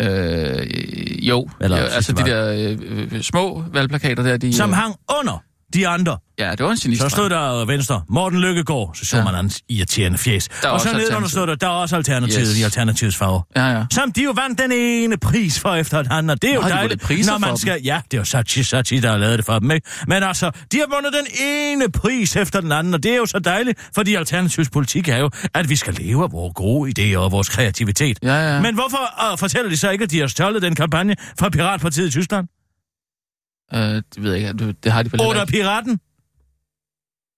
[0.00, 4.52] Øh, jo, Eller ja, altså de der øh, øh, små valgplakater der, de...
[4.52, 5.44] Som øh, hang under
[5.74, 6.18] de andre.
[6.38, 7.10] Ja, det var en Så genistreg.
[7.10, 9.24] stod der Venstre, Morten Lykkegaard, så så Ja.
[9.24, 10.48] man hans irriterende fjes.
[10.64, 12.58] og så nedenunder stod der, der er også Alternativet Yes.
[12.58, 13.40] i Alternativets farver.
[13.56, 13.84] Ja, ja.
[13.90, 16.66] Som de jo vandt den ene pris for efter andet, og det er jo Nå,
[16.68, 17.80] de dejligt, priser når man skal...
[17.84, 19.88] Ja, det er jo Sachi Sachi, der har lavet det for dem, ikke?
[20.06, 23.26] Men altså, de har vundet den ene pris efter den anden, og det er jo
[23.26, 27.18] så dejligt, fordi Alternativets politik er jo, at vi skal leve af vores gode idéer
[27.18, 28.18] og vores kreativitet.
[28.22, 28.60] Ja, ja.
[28.60, 32.06] Men hvorfor uh, fortæller de så ikke, at de har stjålet den kampagne fra Piratpartiet
[32.08, 32.46] i Tyskland?
[33.74, 35.44] Øh, det ved jeg ikke, det, det har de vel Oder.
[35.46, 36.00] Piraten?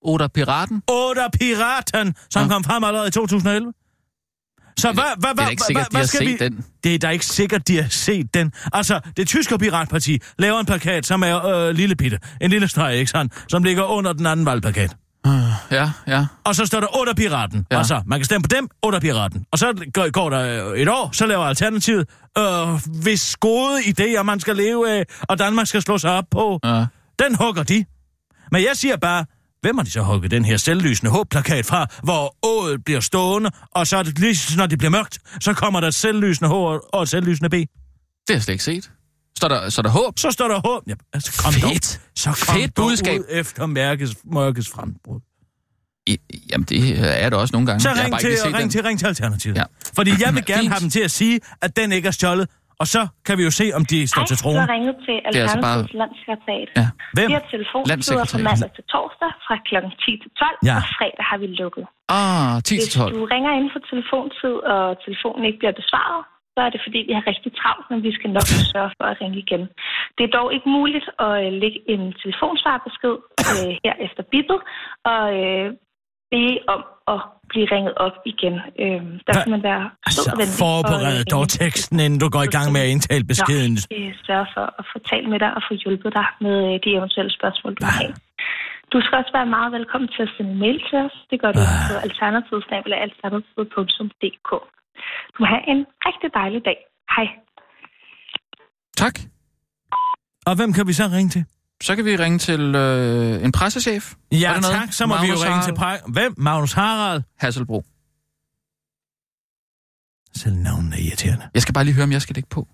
[0.02, 0.82] Oder Piraten?
[0.88, 2.48] Oder Piraten, som Ja.
[2.48, 3.72] kom frem allerede i 2011.
[4.78, 6.64] Så hvad, hvad, ikke sikkert, de har set den.
[6.84, 8.52] Det er da ikke sikkert, de har set den.
[8.72, 12.18] Altså, det tyske piratparti laver en plakat, som er øh, lille bitte.
[12.40, 13.44] En lille streg, ikke sandt?
[13.48, 14.96] Som ligger under den anden valgplakat.
[15.70, 16.26] Ja, ja.
[16.44, 17.66] Og så står der under piraten.
[17.70, 17.78] Ja.
[17.78, 19.46] Altså, man kan stemme på dem, under piraten.
[19.50, 22.08] Og så går, der øh, et år, så laver Alternativet,
[22.38, 22.44] øh,
[23.02, 26.86] hvis gode idéer, man skal leve af, og Danmark skal slå sig op på, ja.
[27.18, 27.84] den hugger de.
[28.52, 29.24] Men jeg siger bare,
[29.60, 33.86] hvem har de så hugget den her selvlysende håbplakat fra, hvor ået bliver stående, og
[33.86, 37.08] så er det lige når det bliver mørkt, så kommer der selvlysende H og et
[37.08, 37.52] selvlysende B.
[37.52, 37.68] Det
[38.28, 38.90] har jeg slet ikke set.
[39.38, 40.12] Står der, så der håb?
[40.18, 40.82] Så står der håb.
[40.86, 41.62] Ja, altså, kom Fedt.
[41.62, 42.10] Dog.
[42.22, 43.20] Så kom Fedt budskab.
[43.20, 45.20] ud efter mørkets, mørkets frembrud.
[46.06, 46.18] I,
[46.50, 46.80] jamen, det
[47.24, 47.80] er det også nogle gange.
[47.80, 48.70] Så Jeg har ring bare til, ikke ring, den.
[48.74, 49.56] til, ring til Alternativet.
[49.62, 49.66] Ja.
[49.98, 50.72] Fordi jeg vil gerne Fint.
[50.72, 52.46] have dem til at sige, at den ikke er stjålet.
[52.82, 54.56] Og så kan vi jo se, om de står Hej, til troen.
[54.64, 56.68] har ringet til er altså bare- Alternativets landssekretariat.
[56.80, 56.86] Ja.
[57.16, 57.28] Hvem?
[57.30, 59.74] Vi har telefontider fra mandag til torsdag fra kl.
[60.04, 60.76] 10 til 12, Ja.
[60.80, 61.84] og fredag har vi lukket.
[62.18, 63.14] Ah, 10 Hvis til 12.
[63.18, 66.20] du ringer inden for telefontid, og telefonen ikke bliver besvaret,
[66.54, 69.16] så er det fordi, vi har rigtig travlt, men vi skal nok sørge for at
[69.20, 69.62] ringe igen.
[70.16, 73.14] Det er dog ikke muligt at øh, lægge en telefonsvarbesked
[73.50, 74.58] øh, her efter bippet,
[75.12, 75.66] og øh,
[76.32, 76.80] bede om
[77.14, 77.20] at
[77.52, 78.54] blive ringet op igen.
[78.82, 80.20] Øh, der skal man være Altså,
[80.64, 83.74] forbered og, øh, dog teksten, inden du går i gang med at indtale beskeden.
[83.96, 86.88] Øh, sørge for at få talt med dig og få hjulpet dig med øh, de
[86.98, 88.02] eventuelle spørgsmål, du har.
[88.92, 91.16] Du skal også være meget velkommen til at sende en mail til os.
[91.30, 91.66] Det gør du Ah.
[91.90, 94.50] på alternativet.dk.
[95.38, 96.78] Du have en rigtig dejlig dag.
[97.16, 97.26] Hej.
[98.96, 99.14] Tak.
[100.46, 101.44] Og hvem kan vi så ringe til?
[101.82, 104.14] Så kan vi ringe til øh, en pressechef.
[104.32, 104.64] Ja, der noget?
[104.64, 104.92] tak.
[104.92, 106.00] Så må vi jo Magnus ringe til Harald.
[106.02, 106.12] præ...
[106.12, 106.34] Hvem?
[106.36, 107.22] Magnus Harald?
[107.38, 107.84] Hasselbro.
[110.36, 111.48] Selv navnet er irriterende.
[111.54, 112.68] Jeg skal bare lige høre, om jeg skal lægge på.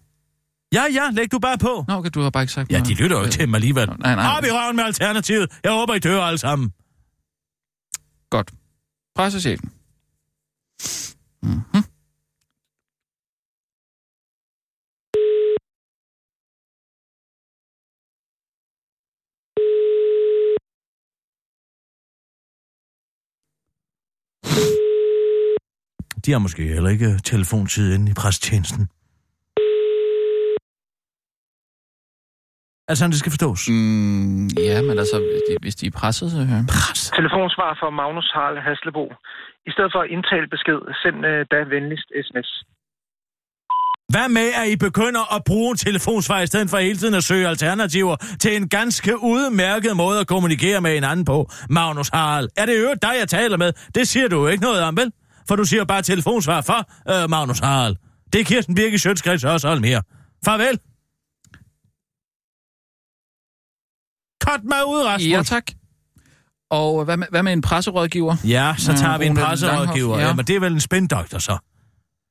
[0.75, 1.85] Ja, ja, læg du bare på.
[1.89, 3.89] Nå, okay, du har bare ikke sagt Ja, de lytter jo ikke til mig alligevel.
[3.89, 4.37] Nej, nej.
[4.37, 5.59] Op i røven med Alternativet.
[5.65, 6.73] Jeg håber, I dør alle sammen.
[8.31, 8.51] Godt.
[9.15, 9.73] Pressechefen.
[11.43, 11.61] Mm-hmm.
[26.27, 28.89] De har måske heller ikke telefontid inde i presstjenesten.
[32.91, 33.61] Altså, det skal forstås.
[33.69, 36.39] Mm, ja, men altså, hvis de, hvis de er presset, så...
[36.39, 36.67] Øh.
[36.75, 37.01] Pres.
[37.21, 39.05] Telefonsvar fra Magnus Harald Haslebo.
[39.69, 42.51] I stedet for at indtale besked, send øh, da venligst sms.
[44.15, 47.25] Hvad med, at I begynder at bruge en telefonsvar, i stedet for hele tiden at
[47.25, 52.49] søge alternativer til en ganske udmærket måde at kommunikere med hinanden på, Magnus Harald?
[52.57, 53.73] Er det øvrigt dig, jeg taler med?
[53.95, 55.13] Det siger du jo ikke noget om, vel?
[55.51, 56.91] For du siger bare telefonsvar for,
[57.23, 57.97] øh, Magnus Harald.
[58.33, 60.03] Det er Kirsten Birke Sjøtskreds også hold mere.
[60.45, 60.79] Farvel.
[64.45, 65.29] Cut mig ud, Rasmus.
[65.31, 65.65] Ja, tak.
[66.71, 68.37] Og hvad med, hvad med en presserådgiver?
[68.45, 70.19] Ja, så Øh, tager vi en presserådgiver.
[70.19, 70.27] Ja.
[70.27, 70.35] ja.
[70.35, 71.59] men det er vel en spindoktor så.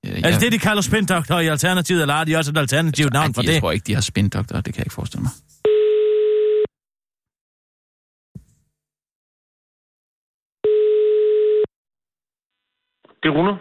[0.04, 3.14] Ja, Er det det, de kalder spindoktor i Alternativet, eller har de også et alternativt
[3.14, 3.60] navn for jeg det?
[3.62, 4.56] tror ikke, de har spindoktor.
[4.56, 5.32] Det kan jeg ikke forestille mig.
[13.24, 13.60] Det er Rune.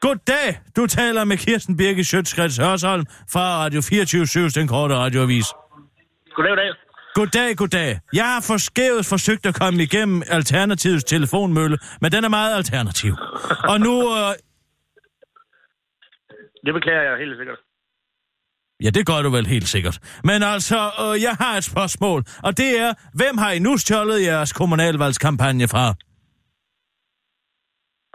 [0.00, 5.46] Goddag, du taler med Kirsten Birke Sjøtskrets Hørsholm fra Radio 24 den korte radioavis.
[6.36, 6.72] Goddag, goddag.
[7.14, 8.00] Goddag, goddag.
[8.12, 13.14] Jeg har forskævet forsøgt at komme igennem Alternativets telefonmølle, men den er meget alternativ.
[13.68, 13.94] Og nu...
[14.16, 14.34] Øh,
[16.66, 17.58] Det beklager jeg helt sikkert.
[18.84, 19.98] ja, det gør du vel helt sikkert.
[20.24, 24.22] Men altså, øh, jeg har et spørgsmål, og det er, hvem har I nu stjålet
[24.22, 25.94] jeres kommunalvalgskampagne fra?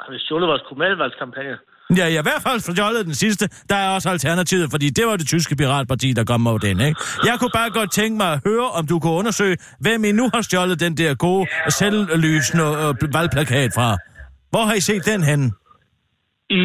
[0.10, 1.56] Har vi stjålet vores kommunalvalgskampagne?
[2.00, 3.46] Ja, i hvert fald stjålet den sidste.
[3.72, 7.00] Der er også alternativet, fordi det var det tyske piratparti, der kom over den, ikke?
[7.30, 10.26] Jeg kunne bare godt tænke mig at høre, om du kunne undersøge, hvem I nu
[10.34, 11.44] har stjålet den der gode,
[11.80, 13.90] selvlysende øh, valgplakat fra.
[14.52, 15.48] Hvor har I set den henne?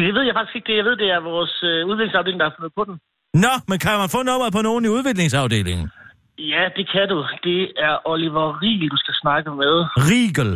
[0.07, 0.67] Det ved jeg faktisk ikke.
[0.71, 2.95] Det jeg ved, det er vores øh, udviklingsafdeling, der har fundet på den.
[3.43, 5.87] Nå, men kan man få nummeret på nogen i udviklingsafdelingen?
[6.53, 7.17] Ja, det kan du.
[7.47, 9.73] Det er Oliver Riel, du skal snakke med.
[10.09, 10.51] Riegel.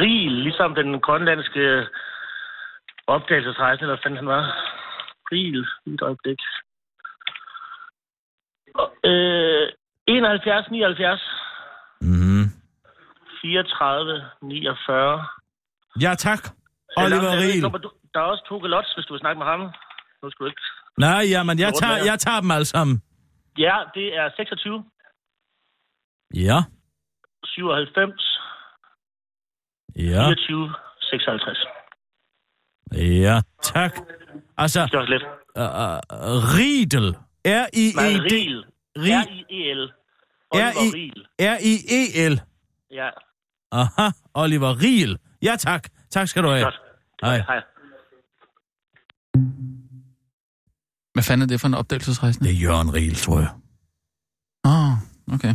[0.00, 1.86] Riel, ligesom den grønlandske
[3.06, 4.44] opdagelsesrejse, eller hvad fanden han var.
[5.32, 6.40] Riel, lige et øjeblik.
[9.10, 9.66] Øh,
[10.06, 11.20] 71, 79,
[12.00, 12.44] Mm.
[13.42, 15.26] 34, 49.
[16.00, 16.38] Ja, tak.
[16.96, 19.60] Oliver du- Der er også to galots, hvis du vil snakke med ham.
[20.22, 20.60] Nu skal du ikke.
[20.98, 23.02] Nej, jamen, jeg tager, jeg tager dem alle sammen.
[23.58, 24.84] Ja, det er 26,
[26.34, 26.58] Ja,
[27.44, 28.38] 97,
[29.96, 31.58] ja, 24, 56.
[32.92, 33.98] ja, tak.
[34.56, 35.22] Altså, Det er også lidt.
[35.22, 37.16] uh, uh, Riedel.
[37.46, 38.32] R-I-E-D.
[38.32, 38.64] Riel.
[38.98, 39.90] Ri- R-I-E-L.
[40.54, 40.94] R-I- Oliver
[42.22, 42.40] Riel.
[42.90, 43.10] Ja,
[43.72, 45.18] Aha, Oliver Riel.
[45.42, 45.88] Ja, tak.
[46.10, 46.64] Tak skal du have.
[46.64, 46.80] godt.
[47.22, 47.36] Hej.
[47.38, 47.60] Hej.
[51.14, 52.48] Hvad fanden er det for en opdagelsesrejsende?
[52.48, 53.50] Det er Jørgen Riel, tror jeg.
[54.64, 55.54] Åh, oh, okay.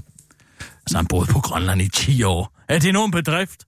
[0.83, 2.55] Altså, han boede på Grønland i 10 år.
[2.69, 3.65] Er det nogen bedrift?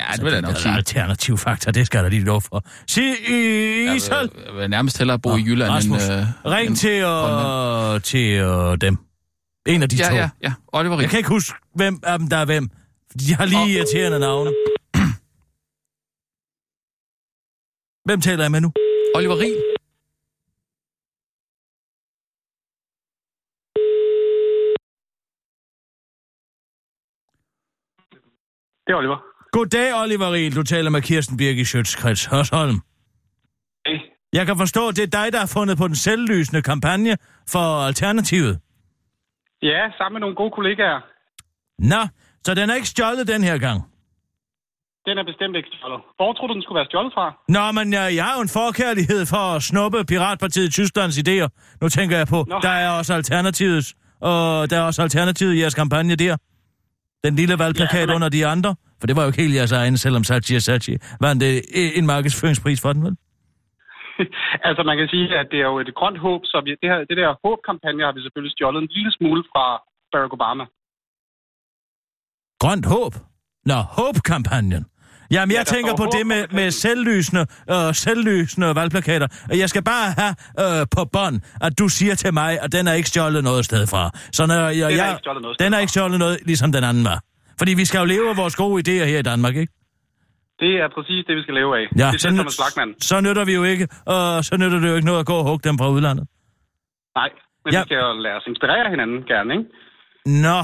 [0.00, 0.74] Ja, det vil jeg nok Altså, sige.
[0.74, 2.64] Alternativ faktor, det skal der lige lov for.
[2.86, 3.34] Sig i
[3.94, 4.16] Ishal.
[4.16, 6.12] Jeg vil, jeg vil nærmest hellere bo i Jylland Rasmus, end...
[6.14, 8.98] øh, ring end til, øh, til øh, dem.
[9.66, 10.14] En af de Ja, to.
[10.14, 10.52] ja, ja.
[10.72, 12.68] Oliver Jeg kan ikke huske, hvem af dem, der er hvem.
[13.20, 14.50] De har lige Og- irriterende navne.
[18.04, 18.72] Hvem taler jeg med nu?
[19.14, 19.56] Oliver Riel.
[28.86, 29.35] Det er Oliver.
[29.56, 30.54] Goddag, Oliver Riel.
[30.56, 32.78] Du taler med Kirsten Birke Sjøtskreds Hørsholm.
[33.86, 33.98] Hey.
[34.32, 37.16] Jeg kan forstå, at det er dig, der har fundet på den selvlysende kampagne
[37.52, 38.60] for Alternativet.
[39.62, 41.00] Ja, sammen med nogle gode kollegaer.
[41.78, 42.02] Nå,
[42.44, 43.78] så den er ikke stjålet den her gang.
[45.06, 46.00] Den er bestemt ikke stjålet.
[46.16, 47.26] Hvor tror du, den skulle være stjålet fra?
[47.48, 51.48] Nå, men jeg, jeg har jo en forkærlighed for at snuppe Piratpartiet Tysklands idéer.
[51.80, 52.58] Nu tænker jeg på, Nå.
[52.62, 56.36] der er også Alternativets, og der er også Alternativet i jeres kampagne der.
[57.24, 58.74] Den lille valgplakat Ja, men- under de andre.
[59.00, 61.42] For det var jo ikke helt jeres egen, selvom Sachi og Sachi var en,
[61.98, 63.16] en markedsføringspris for den, vel?
[64.68, 66.98] altså, man kan sige, at det er jo et grønt håb, så vi, det, her,
[67.10, 69.64] det der håbkampagne har vi selvfølgelig stjålet en lille smule fra
[70.12, 70.64] Barack Obama.
[72.62, 73.14] Grønt håb?
[73.70, 74.84] Nå, håbkampagnen.
[75.30, 79.28] Jamen, jeg der tænker på det med, med selvlysende, øh, selvlysende valgplakater.
[79.62, 80.34] Jeg skal bare have
[80.80, 83.86] øh, på bånd, at du siger til mig, at den er ikke stjålet noget sted
[83.86, 84.10] fra.
[84.32, 86.84] Så når jeg, er jeg, ikke stjålet noget den er ikke stjålet noget, ligesom den
[86.84, 87.20] anden var.
[87.58, 89.72] Fordi vi skal jo leve af vores gode idéer her i Danmark, ikke?
[90.60, 91.86] Det er præcis det, vi skal leve af.
[92.02, 92.90] Ja, det så, er som ny- en slagmand.
[93.10, 95.44] så nytter vi jo ikke, og så nytter det jo ikke noget at gå og
[95.50, 96.24] hugge dem fra udlandet.
[97.20, 97.30] Nej,
[97.64, 97.80] men Ja.
[97.80, 99.66] vi skal jo lade os inspirere hinanden gerne, ikke?
[100.46, 100.58] Nå,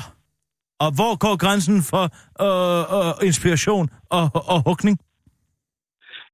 [0.85, 2.05] og hvor går grænsen for
[2.47, 3.87] øh, øh, inspiration
[4.19, 4.25] og,
[4.55, 4.97] og hugning?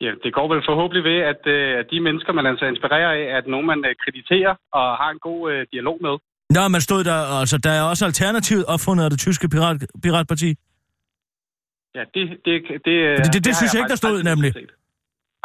[0.01, 3.25] Ja, det går vel forhåbentlig ved, at, øh, de mennesker, man lader sig inspirere af,
[3.39, 6.15] at nogen, man øh, krediterer og har en god øh, dialog med.
[6.51, 10.55] Nå, man stod der, altså, der er også alternativet opfundet af det tyske pirat, piratparti.
[11.95, 12.29] Ja, det...
[12.45, 14.53] Det, det, øh, det- det har synes jeg ikke, der stod, nemlig.
[14.53, 14.71] set.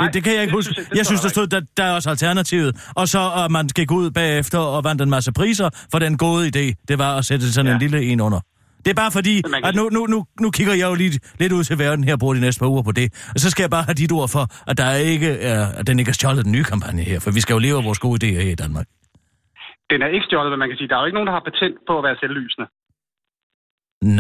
[0.01, 0.75] Det, det kan jeg ikke det huske.
[0.77, 2.91] jeg- det synes, der stod, der, der er også alternativet.
[2.95, 6.45] Og så, at man gik ud bagefter og vandt en masse priser for den gode
[6.47, 7.73] idé, det var at sætte sådan ja.
[7.73, 8.39] en lille en under.
[8.85, 11.63] Det er bare fordi, at nu, nu, nu, nu kigger jeg jo lige, lidt ud
[11.63, 13.13] til verden her, bruger de næste par uger på det.
[13.35, 15.99] Og så skal jeg bare have dit ord for, at, der ikke er, at den
[15.99, 17.19] ikke er stjålet den nye kampagne her.
[17.19, 18.85] For vi skal jo leve af vores gode idéer her i Danmark.
[19.93, 21.43] Den er ikke stjålet, men man kan sige, der er jo ikke nogen, der har
[21.49, 22.67] patent på at være selvlysende.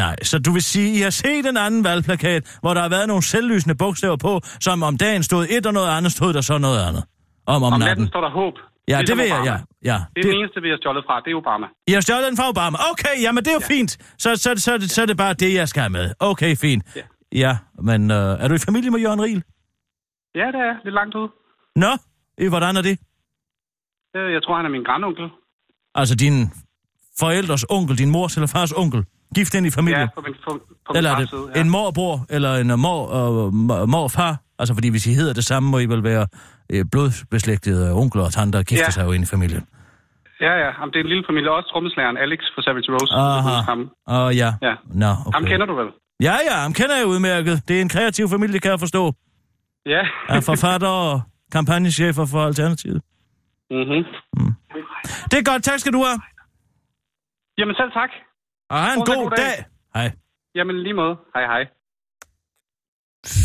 [0.01, 2.89] Nej, så du vil sige, at I har set en anden valgplakat, hvor der har
[2.89, 4.33] været nogle selvlysende bogstaver på,
[4.67, 7.03] som om dagen stod et og noget andet, stod der så noget andet.
[7.53, 7.87] Om, om, Om natten.
[7.87, 8.55] natten står der håb.
[8.87, 9.57] Ja, det Ligesom ved jeg, ja.
[9.91, 9.97] ja.
[10.13, 11.67] Det er det eneste, vi har stjålet fra, det er Obama.
[11.87, 12.77] I har stjålet den fra Obama.
[12.91, 13.73] Okay, jamen det er jo ja.
[13.75, 13.91] fint.
[14.23, 16.05] Så, så, så, så, så er det bare det, jeg skal have med.
[16.19, 16.83] Okay, fint.
[16.95, 17.01] Ja.
[17.43, 17.53] Ja,
[17.89, 19.43] men øh, er du i familie med Jørgen Riel?
[20.39, 21.29] Ja, det er lidt langt ude.
[21.75, 21.91] Nå,
[22.37, 22.95] i hvordan er det?
[24.17, 25.25] Øh, Jeg tror, han er min grandonkel.
[25.95, 26.51] Altså din
[27.19, 29.03] forældres onkel, din mors eller fars onkel,
[29.35, 29.99] gift ind i familie?
[29.99, 31.51] Ja, på min, på, på eller er det side.
[31.55, 31.61] Ja.
[31.61, 32.99] en morbror, eller en uh, mor,
[33.37, 33.53] uh,
[33.89, 34.37] morfar?
[34.59, 36.27] Altså, fordi hvis I hedder det samme, må I vel være
[36.73, 38.89] øh, blodbeslægtede onkler og tanter og gifte Ja.
[38.91, 39.63] sig jo ind i familien.
[40.41, 40.69] Ja, ja.
[40.79, 41.51] Jamen, det er en lille familie.
[41.51, 43.13] Også trommeslageren Alex fra Savage Rose.
[43.13, 43.61] Aha.
[43.69, 43.79] Ham.
[44.07, 44.53] Åh, oh, ja.
[44.61, 44.73] Ja.
[44.85, 45.31] Nå, okay.
[45.37, 45.87] Ham kender du vel?
[46.21, 47.61] Ja, ja, ham kender jeg udmærket.
[47.67, 49.13] Det er en kreativ familie, kan jeg forstå.
[49.85, 50.01] Ja.
[50.29, 53.01] Er forfatter og kampagnechefer for Alternativet.
[53.71, 54.03] mm-hmm.
[55.31, 56.19] Det er godt, tak skal du have.
[57.57, 58.09] Jamen selv tak.
[58.69, 59.45] Og have en god god dag.
[59.45, 59.65] dag.
[59.95, 60.11] Hej.
[60.55, 61.15] Jamen lige måde.
[61.35, 61.63] Hej hej.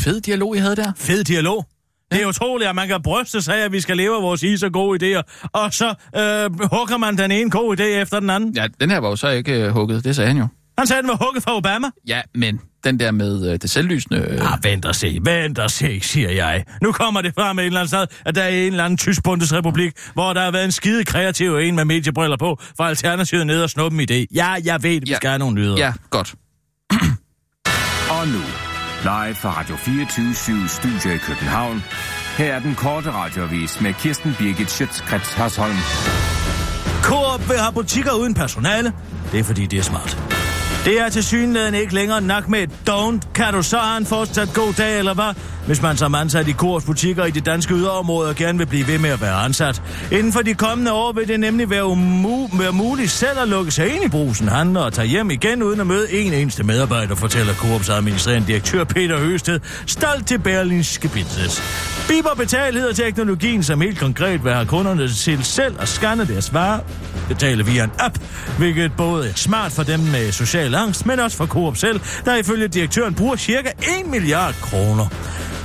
[0.05, 0.93] Fed dialog, I havde der.
[0.97, 1.65] Fed dialog.
[2.11, 4.43] Det er utroligt, at man kan bryste sig af, at vi skal leve af vores
[4.43, 8.31] is og gode idéer, og så øh, hugger man den ene god idé efter den
[8.31, 8.55] anden.
[8.57, 10.47] Ja, den her var jo så ikke øh, hugget, det sagde han jo.
[10.79, 11.87] Han sagde, den var hugget fra Obama.
[12.07, 14.19] Ja, men den der med øh, det selvlysende...
[14.31, 16.65] Øh, Ah, vent og se, vent og se, siger jeg.
[16.83, 18.97] Nu kommer det frem med et eller andet sted, at der er en eller anden
[18.97, 23.47] tysk bundesrepublik, hvor der har været en skide kreativ en med mediebriller på, for alternativet
[23.47, 24.27] ned og snuppe en idé.
[24.35, 25.17] Ja, jeg ved, vi Ja.
[25.17, 25.79] skal have nogle nyheder.
[25.79, 26.35] ja, godt.
[28.21, 28.41] Og nu,
[29.03, 31.83] live fra Radio 24 Studio i København.
[32.39, 35.77] Her er den korte radiovis med Kirsten Birgit Schøtzgrads Hasholm.
[37.03, 38.93] Coop vil have butikker uden personale.
[39.33, 40.38] Det er fordi, det er smart.
[40.89, 43.33] Det er til synligheden ikke længere nok med et don't.
[43.35, 45.35] Kan du så have en fortsat god dag, eller hvad?
[45.67, 48.99] Hvis man som ansat i Kors butikker i de danske yderområder gerne vil blive ved
[48.99, 49.83] med at være ansat.
[50.13, 53.71] Inden for de kommende år vil det nemlig være, umu- være muligt selv at lukke
[53.71, 57.15] sig ind i brusen, handle og tage hjem igen uden at møde en eneste medarbejder,
[57.15, 61.63] fortæller Coops administrerende direktør Peter Høsted, stolt til Berlinske Business.
[62.09, 66.55] Biber Betal hedder teknologien, som helt konkret vil have kunderne til selv at scanne deres
[66.55, 66.81] varer
[67.29, 68.19] betale via en app,
[68.59, 72.37] hvilket både er smart for dem med social angst, men også for Coop selv, der
[72.37, 75.09] ifølge direktøren bruger cirka 1 milliard kroner.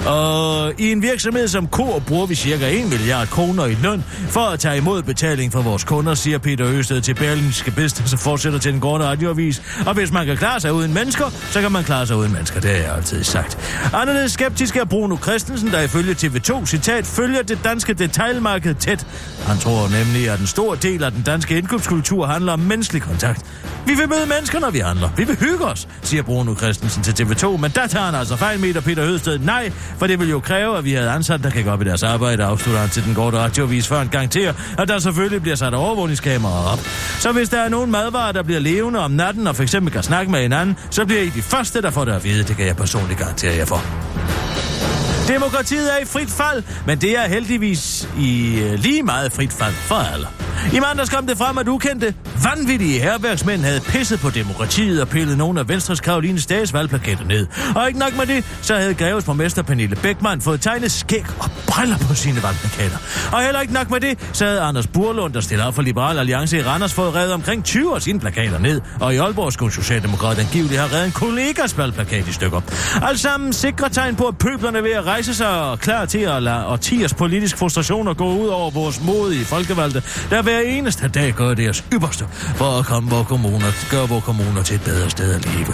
[0.05, 4.39] Og i en virksomhed som Coop bruger vi cirka 1 milliard kroner i løn for
[4.39, 8.59] at tage imod betaling fra vores kunder, siger Peter Østed til Berlingske Bedst, så fortsætter
[8.59, 9.61] til den korte radioavis.
[9.85, 12.59] Og hvis man kan klare sig uden mennesker, så kan man klare sig uden mennesker.
[12.59, 13.57] Det har jeg altid sagt.
[13.93, 19.07] Anderledes skeptisk er Bruno Christensen, der ifølge TV2 citat følger det danske detailmarked tæt.
[19.47, 23.45] Han tror nemlig, at en stor del af den danske indkøbskultur handler om menneskelig kontakt.
[23.85, 25.09] Vi vil møde mennesker, når vi handler.
[25.17, 28.59] Vi vil hygge os, siger Bruno Christensen til TV2, men der tager han altså fejl
[28.59, 29.39] meter Peter Høsted.
[29.39, 31.85] Nej, for det vil jo kræve, at vi havde ansat, der kan gå op i
[31.85, 35.55] deres arbejde, afslutter han til den korte radiovis før han garanterer, at der selvfølgelig bliver
[35.55, 36.79] sat overvågningskameraer op.
[37.19, 40.03] Så hvis der er nogen madvarer, der bliver levende om natten, og for eksempel kan
[40.03, 42.43] snakke med hinanden, så bliver I de første, der får det at vide.
[42.43, 44.92] Det kan jeg personligt garantere jer for.
[45.27, 49.73] Demokratiet er i frit fald, men det er heldigvis i øh, lige meget frit fald
[49.73, 50.27] for alle.
[50.73, 55.37] I mandags kom det frem, at ukendte, vanvittige herværksmænd havde pisset på demokratiet og pillet
[55.37, 57.47] nogle af Venstres Karoline Stages valgplakater ned.
[57.75, 61.49] Og ikke nok med det, så havde Greves borgmester Pernille Beckmann fået tegnet skæg og
[61.67, 62.97] briller på sine valgplakater.
[63.33, 66.19] Og heller ikke nok med det, så havde Anders Burlund, der stiller op for Liberal
[66.19, 68.81] Alliance i Randers, fået revet omkring 20 af sine plakater ned.
[68.99, 72.61] Og i Aalborg skulle Socialdemokrat angiveligt have reddet en kollegas valgplakat i stykker.
[73.01, 76.43] Alt sammen sikre tegn på, at pøblerne ved at rejse sig og klar til at
[76.43, 81.53] lade årtiers politisk frustrationer gå ud over vores modige folkevalgte, der hver eneste dag gør
[81.53, 85.45] deres ypperste for at komme vores kommuner, gøre vores kommuner til et bedre sted at
[85.45, 85.73] leve.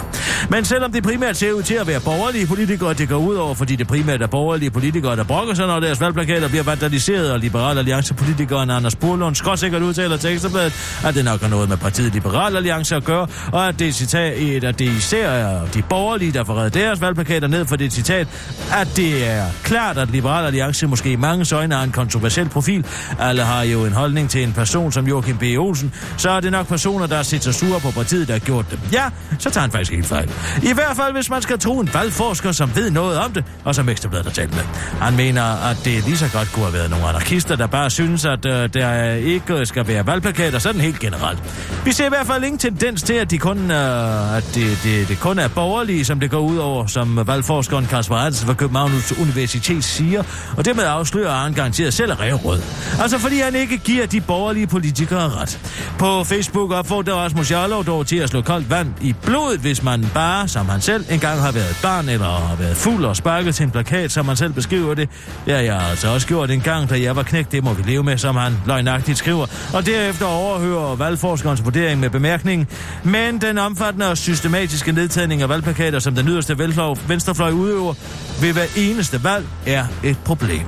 [0.50, 3.54] Men selvom det primært ser ud til at være borgerlige politikere, det går ud over,
[3.54, 7.38] fordi det primært er borgerlige politikere, der brokker sig, når deres valgplakater bliver vandaliseret, og
[7.38, 10.72] Liberal Alliance politikeren Anders Burlund skråsikkert udtaler til Ekstrabladet,
[11.04, 14.64] at det nok har noget med partiet Liberal Alliance at gøre, og at det, citat,
[14.64, 18.28] at det især er de borgerlige, der får reddet deres valgplakater ned for det citat,
[18.72, 22.86] at det er klart, at Liberal Alliance måske i mange øjne er en kontroversiel profil.
[23.18, 25.42] Alle har jo en holdning til en person som Joachim B.
[25.58, 28.40] Olsen, så er det nok personer, der har set sig sure på partiet, der har
[28.40, 28.80] gjort det.
[28.92, 29.04] Ja,
[29.38, 30.30] så tager han faktisk helt fejl.
[30.62, 33.74] I hvert fald, hvis man skal tro en valgforsker, som ved noget om det, og
[33.74, 34.62] som Ekstrabladet har talt med.
[35.00, 38.24] Han mener, at det lige så godt kunne have været nogle anarkister, der bare synes,
[38.24, 41.38] at øh, der ikke skal være valgplakater, sådan helt generelt.
[41.84, 45.08] Vi ser i hvert fald ingen tendens til, at, de kun, øh, at det, det,
[45.08, 49.12] det kun er borgerlige, som det går ud over, som valgforskeren Kasper Hansen fra Københavns
[49.20, 50.22] Universitet siger,
[50.56, 52.60] og dermed afslører han garanteret selv er rød.
[53.00, 55.60] Altså fordi han ikke giver de borgerlige politikere ret.
[55.98, 60.06] På Facebook opfordrer Rasmus Jarlov dog til at slå koldt vand i blodet, hvis man
[60.14, 63.64] bare, som han selv, engang har været barn eller har været fuld og sparket til
[63.64, 65.08] en plakat, som han selv beskriver det.
[65.46, 67.52] Det har jeg altså også gjort en gang, da jeg var knægt.
[67.52, 69.46] Det må vi leve med, som han løgnagtigt skriver.
[69.72, 72.66] Og derefter overhører valgforskerens vurdering med bemærkningen.
[73.04, 77.94] Men den omfattende og systematiske nedtagning af valgplakater, som den yderste velfløj- venstrefløj udøver,
[78.40, 80.66] vil hver eneste valg, er et problem.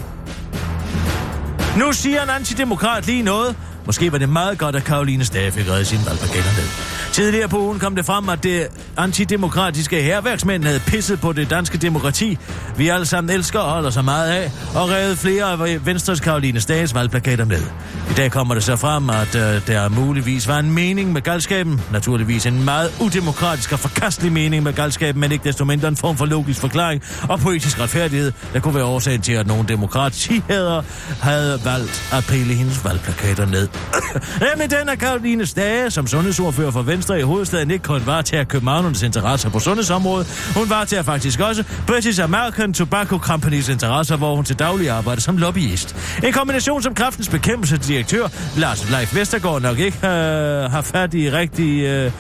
[1.78, 3.57] Nu siger en antidemokrat lige noget.
[3.86, 6.68] Måske var det meget godt, at Karoline Stage fik reddet sine valgplakater ned.
[7.12, 8.66] Tidligere på ugen kom det frem, at det
[8.96, 12.38] antidemokratiske herværksmænd havde pisset på det danske demokrati,
[12.76, 16.60] vi alle sammen elsker og holder så meget af, og revet flere af Venstres Karoline
[16.60, 17.62] Stages valgplakater ned.
[18.10, 21.80] I dag kommer det så frem, at øh, der muligvis var en mening med galskaben.
[21.92, 26.16] Naturligvis en meget udemokratisk og forkastelig mening med galskaben, men ikke desto mindre en form
[26.16, 30.82] for logisk forklaring og poetisk retfærdighed, der kunne være årsagen til, at nogle demokratiheder
[31.20, 33.68] havde valgt at pille hendes valgplakater ned.
[34.46, 38.36] Jamen, den er Karoline Stage, som sundhedsordfører for Venstre i hovedstaden, ikke kun var til
[38.36, 40.52] at Københavnernes interesser på sundhedsområdet.
[40.56, 44.90] Hun var til at faktisk også British American Tobacco Company's interesser, hvor hun til daglig
[44.90, 45.96] arbejder som lobbyist.
[46.24, 51.82] En kombination som kraftens bekæmpelsesdirektør Lars Leif Vestergaard nok ikke øh, har fat i rigtig...
[51.82, 52.12] Øh,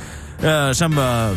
[0.44, 1.36] øh, som øh,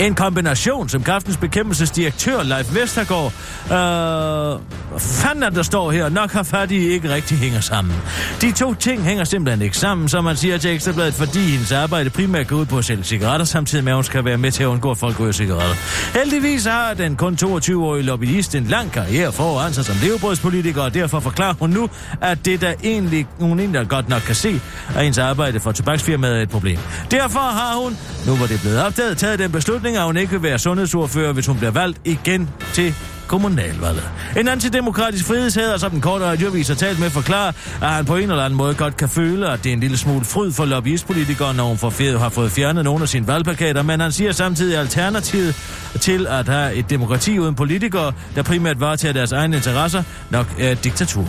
[0.00, 3.32] en kombination, som kraftens bekæmpelsesdirektør Leif Vestergaard,
[3.64, 4.60] øh,
[5.00, 7.94] fanden at der står her, nok har fat i ikke rigtig hænger sammen.
[8.40, 12.10] De to ting hænger simpelthen ikke sammen, som man siger til Ekstrabladet, fordi hendes arbejde
[12.10, 14.62] primært går ud på at sælge cigaretter, samtidig med at hun skal være med til
[14.62, 15.74] at undgå, at folk ryger cigaretter.
[16.18, 21.20] Heldigvis har den kun 22-årige lobbyist en lang karriere foran sig som levebrødspolitiker, og derfor
[21.20, 21.88] forklarer hun nu,
[22.20, 26.38] at det der egentlig, hun egentlig godt nok kan se, at hendes arbejde for tobaksfirmaet
[26.38, 26.78] er et problem.
[27.10, 27.96] Derfor har hun,
[28.26, 31.32] nu hvor det er blevet opdaget, taget den beslutning, at hun ikke vil være sundhedsordfører,
[31.32, 32.94] hvis hun bliver valgt igen til
[33.26, 34.10] kommunalvalget.
[34.36, 38.30] En antidemokratisk frihedshader, som den korte radiovis har talt med, forklarer, at han på en
[38.30, 41.54] eller anden måde godt kan føle, at det er en lille smule fryd for lobbyistpolitikere,
[41.54, 44.78] når hun for fjer- har fået fjernet nogle af sine valgplakater, men han siger samtidig
[44.78, 45.54] alternativet
[46.00, 50.70] til at have et demokrati uden politikere, der primært varetager deres egne interesser, nok er
[50.72, 51.28] et diktatur.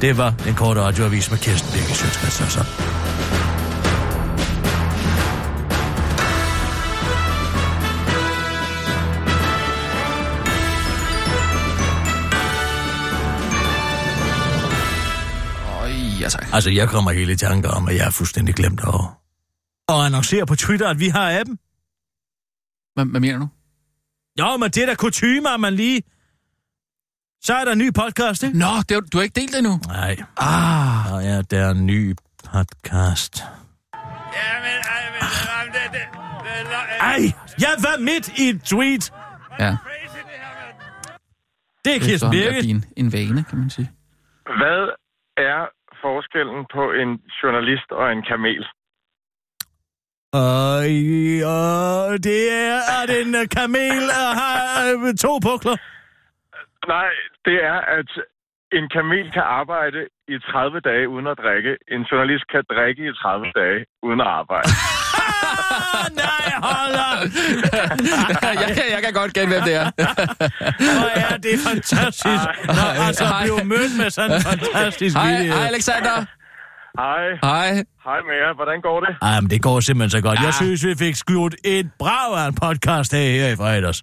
[0.00, 2.64] Det var den korte radioavis med Kirsten Birke Sjøtskrets altså.
[16.30, 16.46] Tak.
[16.52, 19.20] Altså, jeg kommer helt i tanke om, at jeg er fuldstændig glemt over.
[19.88, 21.58] Og annoncerer på Twitter, at vi har appen.
[22.94, 23.48] Hvad, hvad mener du?
[24.38, 26.02] Jo, men det er da kutume, at man lige...
[27.42, 28.58] Så er der en ny podcast, ikke?
[28.58, 29.80] Nå, det, har- du har ikke delt det endnu?
[29.86, 30.16] Nej.
[30.36, 32.14] Ah, Og ja, der er en ny
[32.52, 33.42] podcast.
[37.00, 39.12] Ej, jeg var midt i et tweet.
[39.58, 39.76] ja.
[41.84, 42.58] Det er Det er Kirsten Birgit.
[42.60, 43.90] blive en, en vane, kan man sige.
[44.44, 44.80] Hvad
[45.36, 45.60] er
[46.00, 47.10] forskellen på en
[47.42, 48.64] journalist og en kamel?
[50.32, 50.78] Og,
[51.56, 54.58] og det er, at en øh, kamel øh, har
[55.06, 55.76] øh, to pukler.
[56.86, 57.10] Nej,
[57.44, 58.10] det er, at
[58.72, 61.76] en kamel kan arbejde i 30 dage uden at drikke.
[61.88, 64.68] En journalist kan drikke i 30 dage uden at arbejde.
[66.24, 67.22] Nej, hold op.
[68.62, 69.86] jeg, kan, jeg kan godt gætte, hvem det er.
[70.98, 72.44] Hvor er det fantastisk.
[72.78, 73.42] Nå, altså, Hej.
[73.42, 75.54] blive mødt med sådan en fantastisk Hej, video.
[75.54, 76.16] hej Alexander.
[77.02, 77.24] Hej.
[77.48, 77.68] Hej.
[78.08, 78.50] Hej med jer.
[78.60, 79.12] Hvordan går det?
[79.22, 80.38] Ej, men det går simpelthen så godt.
[80.40, 80.44] Ja.
[80.44, 84.02] Jeg synes, vi fik skudt et brag af en podcast her, her i fredags.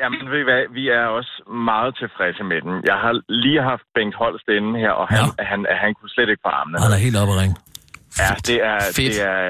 [0.00, 0.62] Jamen, ved I hvad?
[0.78, 1.32] Vi er også
[1.70, 2.74] meget tilfredse med den.
[2.90, 3.12] Jeg har
[3.42, 5.44] lige haft Bengt Holst inde her, og han, Ja.
[5.50, 6.76] han, han kunne slet ikke få armene.
[6.84, 7.56] Han er helt oppe at ringe.
[8.22, 8.78] Ja, det er...
[8.98, 9.14] Fedt.
[9.14, 9.42] Det er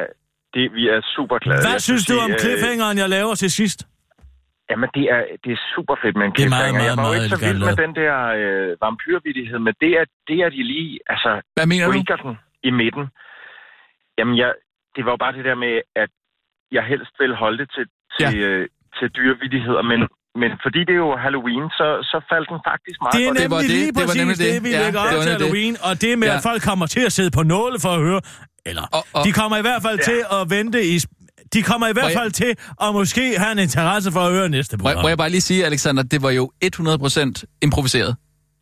[0.55, 1.63] det, vi er super glade.
[1.65, 3.81] Hvad Jeg synes du sige, om øh, cliffhangeren, jeg laver til sidst?
[4.71, 6.85] Jamen, det er, det er super fedt med en Det er meget, cliffhanger.
[6.91, 9.91] Jeg meget, var jo meget ikke så vild med den der øh, vampyrvittighed, men det
[10.01, 10.91] er, det er de lige...
[11.13, 12.33] Altså, Hvad mener du?
[12.69, 13.05] i midten.
[14.19, 14.51] Jamen, jeg,
[14.95, 16.11] det var jo bare det der med, at
[16.77, 17.87] jeg helst vil holde det til,
[18.17, 18.47] til, ja.
[18.47, 20.01] øh, til dyrevittigheder, men,
[20.41, 23.39] men fordi det er jo Halloween, så, så faldt den faktisk meget Det er godt.
[23.43, 23.79] Det var nemlig det.
[23.79, 24.63] lige Det var præcis nemlig det, det.
[24.67, 25.47] vi Ja, lægger det op til nemlig det.
[25.47, 25.75] Halloween.
[25.89, 26.37] Og det med, Ja.
[26.37, 28.21] at folk kommer til at sidde på nåle for at høre...
[28.71, 30.97] Eller, Og- og- de kommer i hvert fald til at vente i...
[31.55, 32.51] De kommer i hvert jeg- fald til
[32.85, 35.03] at måske have en interesse for at høre næste Må, program.
[35.05, 38.17] må jeg bare lige sige, Alexander, det var jo 100% improviseret.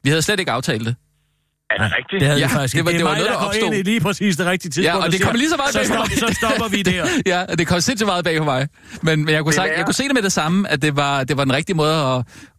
[0.05, 0.95] Vi havde slet ikke aftalt det.
[1.71, 2.21] Er det rigtigt?
[2.21, 3.67] Det havde Ja, vi faktisk det var- Det det var mig, noget, der der opstod.
[3.67, 4.87] ind i lige præcis det rigtige tidspunkt.
[4.99, 6.19] Ja, og det siger, kommer lige så meget så, bag på stop, mig.
[6.25, 7.05] så stopper vi der.
[7.33, 8.63] Ja, det kom sindssygt meget bag på mig.
[9.07, 11.25] Men, men jeg, kunne sagt, jeg kunne se det med det samme, at det var,
[11.29, 12.19] det var den rigtige måde at,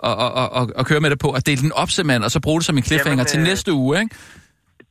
[0.09, 1.29] at, at, at, at, køre med det på.
[1.39, 3.45] At dele den op simpelthen, og så bruge det som en cliffhanger Jamen, til øh,
[3.51, 4.15] næste uge, ikke?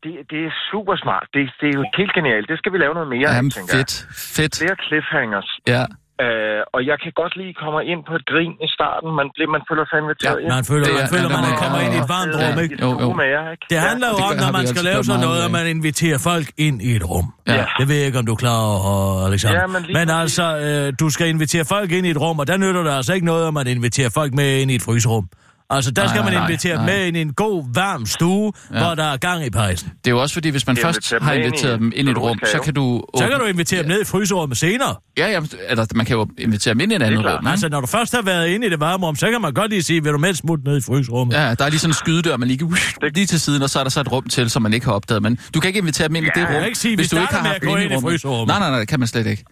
[0.04, 1.26] Det, det er super smart.
[1.34, 2.46] Det, det er jo helt genialt.
[2.52, 3.78] Det skal vi lave noget mere af, Jamen, tænker jeg.
[3.80, 4.06] fedt,
[4.36, 4.54] fedt.
[4.62, 5.48] Flere cliffhangers.
[5.74, 5.84] Ja.
[6.22, 9.08] Øh, og jeg kan godt lige komme ind på et grin i starten.
[9.20, 10.50] Man, bliver, man føler sig inviteret Ja, ind.
[10.56, 12.56] Man føler, Det er- man, føler, man, man er- kommer ind i et varmt rum,
[12.64, 12.74] ikke?
[12.78, 13.08] I Jo, jo.
[13.52, 13.66] ikke?
[13.72, 16.76] Det handler jo om, når man skal lave sådan noget, at man inviterer folk ind
[16.88, 17.26] i et rum.
[17.48, 17.64] Ja.
[17.80, 19.60] Det ved jeg ikke, om du er klar over, Alexander.
[19.60, 22.46] Ja, men lige men altså, øh, du skal invitere folk ind i et rum, og
[22.50, 25.26] der nytter det altså ikke noget, om man inviterer folk med ind i et fryserum.
[25.72, 26.86] Altså, der Nej, skal man nej, invitere nej.
[26.86, 28.78] med ind i en god, varm stue, ja.
[28.84, 29.88] hvor der er gang i pejsen.
[30.04, 32.10] Det er jo også fordi, hvis man Jeg først har i inviteret dem ind i
[32.12, 33.02] et rum, så kan du...
[33.16, 34.94] Så åbne- kan du invitere dem ned i fryserummet senere.
[35.18, 37.38] Ja, ja, eller man kan jo invitere dem ind i et andet rum.
[37.40, 37.50] ikke?
[37.50, 39.70] Altså, når du først har været inde i det varme rum, så kan man godt
[39.70, 41.34] lige sige, vil du med et smut ned i fryserummet?
[41.34, 42.70] Ja, der er lige sådan en skydedør, man lige
[43.18, 44.92] lige til siden, og så er der så et rum til, som man ikke har
[44.92, 45.22] opdaget.
[45.22, 47.16] Men du kan ikke invitere dem ind i det rum, ikke sige, vi hvis du
[47.16, 48.10] ikke har med haft at gå dem ind i rummet.
[48.10, 48.46] fryserummet.
[48.48, 49.44] Nej, nej, nej, det kan man slet ikke.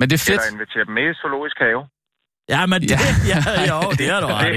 [0.00, 0.30] Men det er fedt.
[0.40, 1.82] Eller invitere dem med i zoologisk have.
[2.54, 2.98] Ja, men det, ja.
[3.32, 3.38] Ja.
[3.72, 4.54] jo, det er du ret.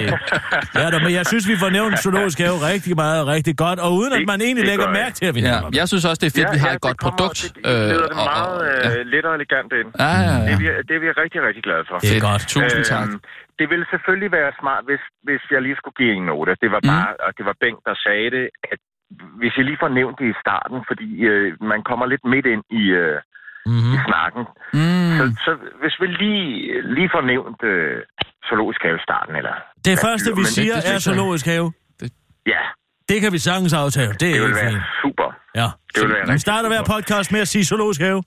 [0.80, 3.80] Ja, da, men jeg synes, vi får nævnt zoologisk have rigtig meget og rigtig godt,
[3.86, 5.78] og uden at Det- man egentlig det lægger mærke til, at vi Ja, nævner det.
[5.80, 7.40] jeg synes også, det er fedt, vi har et det godt produkt.
[7.44, 9.00] Det, det leder det og- meget og- ja.
[9.00, 9.90] øh, let og elegant ind.
[10.06, 10.58] Ja, ja, Det, er ja.
[10.62, 11.96] vi, det er vi rigtig, rigtig glade for.
[12.06, 12.42] Det er godt.
[12.56, 13.08] Tusind tak.
[13.60, 16.52] det ville selvfølgelig være smart, hvis, hvis jeg lige skulle give en note.
[16.64, 16.90] Det var Mm.
[16.94, 18.80] bare, og det var Bengt, der sagde det, at
[19.42, 22.64] hvis jeg lige får nævnt det i starten, fordi øh, man kommer lidt midt ind
[22.82, 23.18] i, øh,
[23.72, 23.94] Mm-hmm.
[23.96, 24.44] i snakken.
[24.80, 25.12] Mm.
[25.18, 25.52] Så, så
[25.82, 26.48] hvis vi lige,
[26.98, 27.98] lige får nævnt øh,
[28.50, 29.56] zoologisk have starten, eller...
[29.88, 31.68] Det første, dyr, vi siger, det er synes jeg- zoologisk have.
[32.54, 32.62] Ja,
[33.10, 34.14] Det kan vi sagtens aftale.
[34.22, 35.02] Det er det ville ikke være fint.
[35.04, 35.28] super.
[35.60, 35.68] Ja.
[35.94, 38.22] Det ville være Vi starter hver podcast med at sige zoologisk have.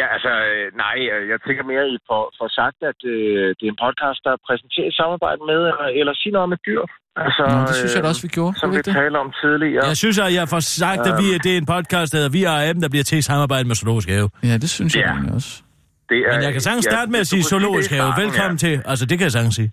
[0.00, 3.64] Ja, altså, øh, nej, øh, jeg tænker mere, I får, får sagt, at øh, det
[3.66, 6.82] er en podcast, der præsenterer i samarbejde med, eller, eller siger noget om et dyr.
[7.16, 8.58] Altså, Nå, det synes jeg da også, vi gjorde.
[8.60, 8.84] Som vi det?
[8.84, 9.84] talte om tidligere.
[9.86, 12.42] Jeg synes, at jeg får sagt, at vi, det er en podcast, der hedder Vi
[12.44, 14.28] er AM, der bliver til i samarbejde med zoologisk have.
[14.50, 15.10] Ja, det synes jeg Ja.
[15.12, 15.62] egentlig også.
[16.10, 18.00] Det er, Men jeg kan sagtens ja, starte med at sige zoologisk have.
[18.02, 18.74] starten, Velkommen til.
[18.90, 19.70] Altså, det kan jeg sagtens sige.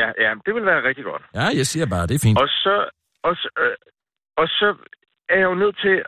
[0.00, 1.22] Ja, ja, det vil være rigtig godt.
[1.34, 2.38] Ja, jeg siger bare, det er fint.
[2.42, 2.74] Og så,
[3.28, 3.76] og, så, øh,
[4.36, 4.68] og så
[5.28, 6.02] er jeg jo nødt til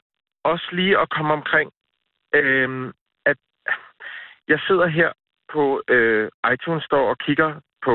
[0.44, 1.68] også lige at komme omkring,
[2.38, 2.68] øh,
[3.30, 3.38] at
[4.48, 5.10] jeg sidder her
[5.54, 5.62] på
[5.94, 7.50] øh, iTunes Store og kigger
[7.86, 7.94] på,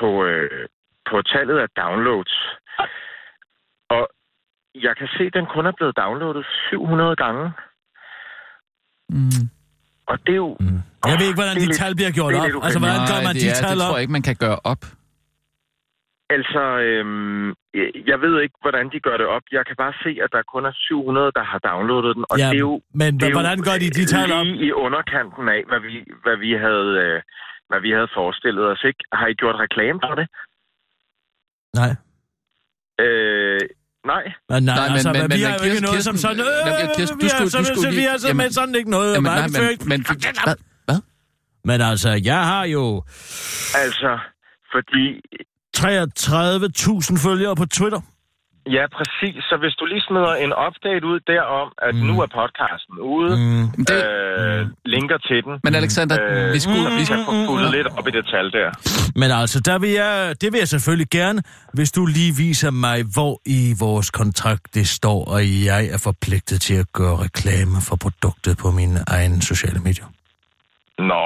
[0.00, 0.66] på, øh,
[1.10, 2.34] på tallet af downloads.
[3.96, 4.02] Og
[4.86, 7.44] jeg kan se, at den kun er blevet downloadet 700 gange.
[9.08, 9.44] Mm.
[10.10, 10.56] Og det er jo...
[10.60, 10.80] Mm.
[11.10, 12.46] Jeg ved ikke, hvordan Det de lidt- tal bliver gjort det op.
[12.46, 13.88] lidt Altså, hvordan gør man det, de er, tal det op?
[13.88, 14.82] tror jeg ikke, man kan gøre op.
[16.36, 17.46] Altså, øhm,
[18.10, 19.44] jeg- ved ikke, hvordan de gør det op.
[19.56, 22.24] Jeg kan bare se, at der kun er 700, der har downloadet den.
[22.30, 24.46] Og Ja, det er jo, men det er hvordan jo gør de de tal op?
[24.66, 25.94] I underkanten af, hvad vi,
[26.24, 26.90] hvad vi havde...
[27.04, 27.18] Øh,
[27.70, 29.02] hvad vi havde forestillet os, ikke?
[29.12, 30.26] Har I gjort reklame for det?
[31.74, 31.94] Nej.
[33.00, 33.60] Øh,
[34.06, 34.22] nej.
[34.48, 36.40] Men nej, Nej, men- altså, men- men, vi har jo ikke noget som sådan...
[36.40, 38.44] Øh, Jamen, Kirsten, du vi har sådan, du skulle så vi lige- har sådan, jamen-
[38.44, 39.88] men sådan ikke noget Jamen, nej, men, markedsføring.
[39.88, 40.04] men,
[40.44, 40.54] hvad?
[40.84, 41.00] Hvad?
[41.64, 43.02] Men altså, jeg har jo
[43.74, 44.18] Altså,
[44.72, 45.20] fordi...
[45.76, 48.00] 33.000 følgere på Twitter.
[48.66, 49.44] Ja, præcis.
[49.50, 52.00] Så hvis du lige smider en update ud derom, at mm.
[52.00, 53.84] nu er podcasten ude, Mm.
[53.88, 56.82] Det, øh, linker til den, men Alexander, øh, vi skulle...
[56.82, 58.68] så vi kan få fuldet lidt op i det tal der.
[59.20, 61.42] Men altså, der vil jeg, det vil jeg selvfølgelig gerne,
[61.74, 65.40] hvis du lige viser mig, hvor i vores kontrakt det står, og
[65.70, 70.06] jeg er forpligtet til at gøre reklame for produktet på mine egne sociale medier.
[70.98, 71.24] Nå,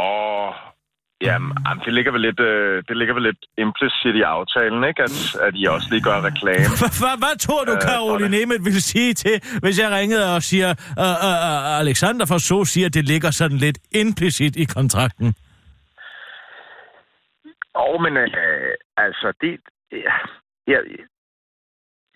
[1.22, 5.02] jamen, jamen, det ligger vel lidt, øh, det ligger vel lidt implicit i aftalen, ikke?
[5.02, 6.70] At, at I også lige gør reklame.
[7.22, 10.70] Hvad, tror du, Øh, Caroline Nemeth ville sige til, hvis jeg ringede og siger,
[11.04, 15.34] uh, uh, Alexander for så siger, at det ligger sådan lidt implicit i kontrakten?
[17.74, 19.60] Og men øh, altså, det...
[20.68, 20.78] Ja,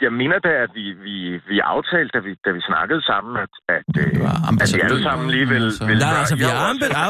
[0.07, 1.14] jeg mener da, at vi, vi,
[1.51, 5.30] vi aftalte, da vi, da vi snakkede sammen, at, at, øh, at vi alle sammen
[5.30, 5.62] lige vil...
[5.64, 5.84] altså.
[5.86, 6.46] vil Nej, altså, vi i,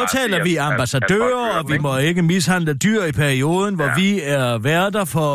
[0.00, 3.12] aftaler, at- vi er at- at folk ambassadører, og vi må ikke mishandle dyr i
[3.12, 3.94] perioden, hvor Ja.
[3.96, 5.28] vi er værter for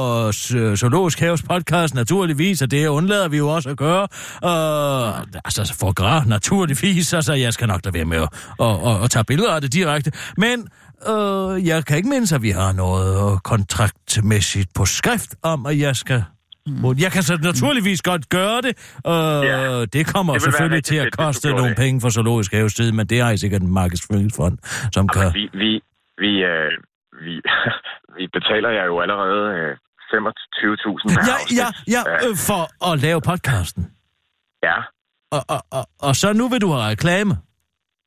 [0.69, 4.07] øh, Zoologisk Haves podcast, naturligvis, og det undlader vi jo også at gøre.
[4.41, 5.07] Og,
[5.45, 8.29] altså, for gras, naturligvis, altså, jeg skal nok lade være med at,
[8.61, 10.11] at, at, at tage billeder af det direkte.
[10.37, 10.67] Men
[11.09, 15.95] øh, jeg kan ikke mindes, at vi har noget kontraktmæssigt på skrift om, at jeg
[15.95, 16.23] skal...
[16.68, 16.97] Mm.
[17.05, 18.74] Jeg kan så naturligvis godt gøre det.
[19.07, 19.86] Øh, Ja.
[19.86, 21.78] det kommer Det selvfølgelig til at fedt, koste gjorde nogle det.
[21.78, 24.57] penge for Zoologisk Haves tid, men det har I sikkert en markedsføringsfond,
[24.93, 25.22] som kan...
[25.22, 25.82] Jamen, vi, vi,
[26.18, 26.72] vi, øh,
[27.26, 27.34] vi,
[28.18, 29.78] vi betaler jer jo allerede øh,
[30.14, 33.84] 25.000 per Ja, ja, ja, øh, for at lave podcasten.
[34.64, 34.76] ja.
[35.32, 37.38] Og, og, og, og så nu vil du have reklame.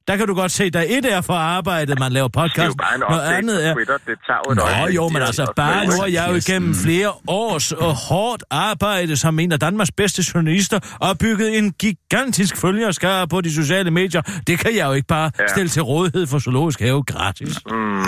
[0.09, 2.49] Der kan du godt se, der et er for arbejdet, man laver Det er jo
[2.49, 2.79] podcast.
[2.79, 3.75] bare en Noget andet er...
[3.75, 3.99] Twitter.
[4.07, 4.97] Det tager jo Nå øjeblik.
[4.97, 9.17] jo, men er altså bare nu har jeg jo igennem flere års og hårdt arbejde
[9.17, 14.23] som en af Danmarks bedste journalister og bygget en gigantisk følgerskare på de sociale medier.
[14.47, 15.47] Det kan jeg jo ikke bare Ja.
[15.47, 17.55] stille til rådighed for Zoologisk Have gratis.
[17.71, 18.01] Mm.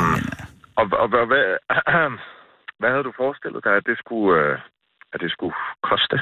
[0.81, 1.45] Og, og, og hvad,
[2.81, 4.55] hvad havde du forestillet dig, at det skulle, øh,
[5.13, 6.17] at det skulle koste?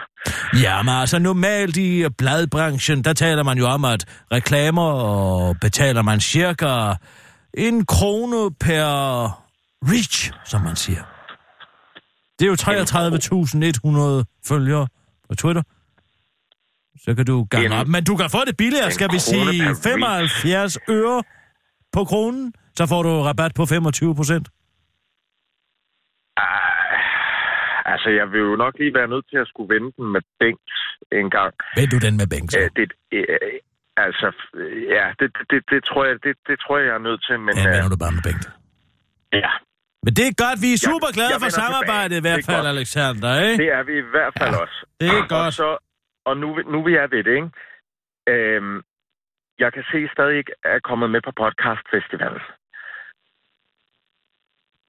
[0.62, 6.03] Ja, men altså normalt i bladbranchen, der taler man jo om, at reklamer og betaler
[6.03, 6.95] man cirka
[7.55, 8.87] en krone per
[9.82, 11.03] reach, som man siger.
[12.39, 12.57] Det er jo
[14.20, 14.87] 33.100 følgere
[15.28, 15.62] på Twitter.
[17.05, 17.87] Så kan du gange En- op.
[17.87, 19.82] Men du kan få det billigere, skal vi sige per reach.
[19.82, 21.22] 75 øre
[21.93, 22.53] på kronen.
[22.76, 24.49] Så får du rabat på 25 procent.
[26.37, 26.45] Ah,
[27.93, 30.70] altså, jeg vil jo nok lige være nødt til at skulle vende den med Bengt
[31.20, 31.53] en gang.
[31.78, 32.51] Ved du den med Bengt?
[32.53, 32.59] så?
[32.61, 33.59] Øh, det, øh,
[34.07, 34.28] altså,
[34.61, 37.37] øh, ja, det, det, det, tror jeg, det, det tror jeg, jeg er nødt til,
[37.47, 37.55] men...
[37.57, 38.47] Ja, øh, vender du bare med Bengt.
[39.45, 39.53] ja,
[40.05, 42.41] Men det er godt, vi er Jeg- super glade jeg for vender samarbejdet i hvert
[42.43, 42.74] er fald, godt.
[42.76, 43.59] Alexander, ikke?
[43.62, 44.78] det er vi i hvert fald også.
[45.01, 45.53] Det er Og godt.
[45.61, 45.68] Så,
[46.28, 47.51] og nu, nu vi er ved det, ikke?
[48.34, 48.76] Øhm,
[49.62, 52.43] jeg kan se, stadig ikke er kommet med på podcast festivalen.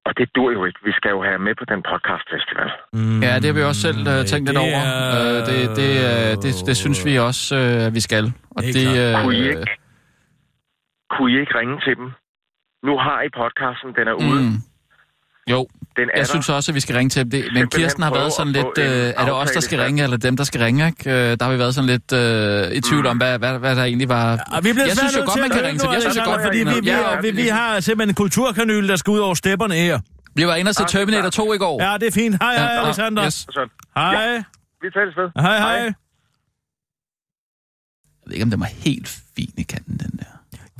[0.08, 0.80] Og det dur jo ikke.
[0.88, 2.68] Vi skal jo have med på den podcast festival.
[2.92, 4.80] Mm, ja, det har vi også selv uh, tænkt lidt over.
[4.84, 8.24] er- Uh, det, det, uh, det, det synes vi også, uh, at vi skal.
[8.56, 9.24] Og Helt det, klart.
[9.24, 9.66] Kunne I uh, ikke,
[11.12, 12.08] kunne I ikke ringe til dem?
[12.88, 14.40] Nu har I podcasten, den er ude.
[14.42, 14.56] mm,
[15.50, 16.24] jo, Den er jeg der.
[16.24, 17.30] synes også, at vi skal ringe til dem.
[17.30, 18.66] Det, men Kirsten har været sådan lidt...
[18.78, 20.86] Uh, er det os, der skal ringe, eller dem, der skal ringe?
[20.86, 21.10] Ikke?
[21.10, 23.84] Uh, der har vi været sådan lidt uh, i tvivl om, hvad, hvad, hvad der
[23.84, 24.48] egentlig var...
[24.52, 25.92] Og vi jeg synes jo godt, man kan ringe til dem.
[25.94, 28.96] Jeg synes jo godt, fordi vi, vi, Ja, vi, vi har simpelthen en kulturkanyle, der
[28.96, 30.00] skal ud over stepperne her.
[30.34, 31.82] Vi var inde og se Ah, Terminator 2 i går.
[31.90, 32.36] Ja, det er fint.
[32.42, 33.24] Hej, hej, Ja, Alexander.
[33.26, 33.46] yes.
[33.96, 34.36] Hej.
[34.82, 35.28] vi tales ved.
[35.42, 35.68] Hej, hej.
[35.68, 35.92] Jeg
[38.26, 40.24] ved ikke, om den var helt fin i kanten, den der.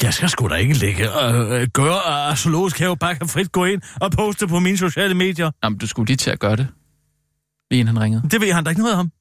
[0.02, 3.52] Jeg skal sgu da ikke lægge og øh, gøre, at Zoologisk Have bare kan frit
[3.52, 5.50] gå ind og poste på mine sociale medier.
[5.64, 6.68] Jamen, du skulle lige til at gøre det.
[7.70, 8.28] Lige inden han ringede.
[8.30, 9.12] Det ved han da ikke noget om.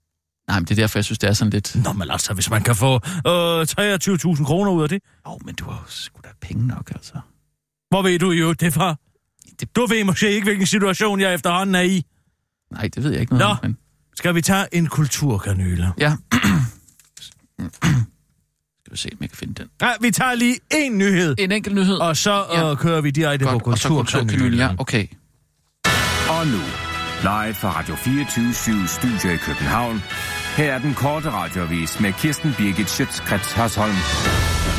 [0.48, 1.76] Nej, men det er derfor, jeg synes, det er sådan lidt...
[1.84, 2.94] Nå, men altså, hvis man kan få
[3.28, 5.02] øh, 23.000 kroner ud af det.
[5.26, 7.14] Åh, oh, men du har jo sgu da penge nok, altså.
[7.90, 8.96] Hvor ved du jo det fra?
[9.60, 12.04] Det- Du ved måske ikke, hvilken situation jeg efterhånden er i.
[12.72, 13.52] Nej, det ved jeg ikke noget Nå.
[13.52, 13.78] om, men...
[14.16, 15.92] Skal vi tage en kulturkanyle?
[16.00, 16.14] Ja.
[18.88, 19.68] Skal vi se, om jeg kan finde den.
[19.82, 21.96] Ja, vi tager lige en nyhed, En enkelt nyhed.
[21.98, 22.72] og så Ja.
[22.72, 24.28] øh, kører vi direkte Godt, på og så kulturkanylen.
[24.30, 24.60] kulturkanylen.
[24.60, 25.08] Ja, okay.
[26.30, 26.60] Og nu,
[27.22, 30.04] live fra Radio 24 Studio i København.
[30.58, 33.94] Her er den korte radiovis med Kirsten Birgit Schøtzgrads Hasholm.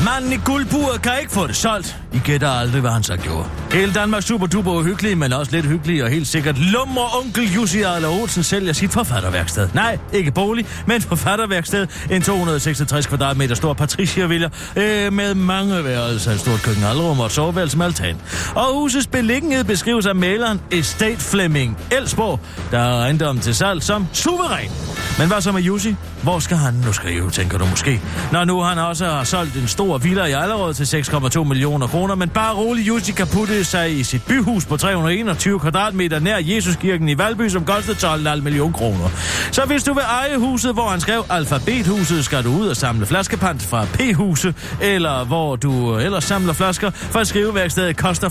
[0.05, 1.97] Manden i guldburet kan ikke få det solgt.
[2.13, 3.49] I gætter aldrig, hvad han så gjorde.
[3.73, 7.83] Hele Danmark super duper uhyggelig, men også lidt hyggelig og helt sikkert lummer onkel Jussi
[7.83, 9.69] Arla Olsen sælger sit forfatterværksted.
[9.75, 11.87] Nej, ikke bolig, men forfatterværksted.
[12.11, 17.33] En 266 kvadratmeter stor Patricia-villa øh, med mange værelser, et stort køkken, alrum og et
[17.33, 18.17] soveværelse med altan.
[18.55, 24.07] Og husets beliggenhed beskrives af maleren Estate Fleming Elsborg, der er ejendommen til salg som
[24.13, 24.71] suveræn.
[25.19, 25.97] Men hvad så med Jussi?
[26.23, 28.01] Hvor skal han nu skrive, tænker du måske?
[28.33, 32.15] Når nu han også har solgt en stor villa i Allerød til 6,2 millioner kroner,
[32.15, 37.09] men bare rolig Jussi kan putte sig i sit byhus på 321 kvadratmeter nær Jesuskirken
[37.09, 39.09] i Valby, som kostede 12,5 millioner kroner.
[39.53, 43.07] Så hvis du vil eje huset, hvor han skrev alfabethuset, skal du ud og samle
[43.07, 48.29] flaskepant fra P-huse, eller hvor du ellers samler flasker, for skriveværkstedet koster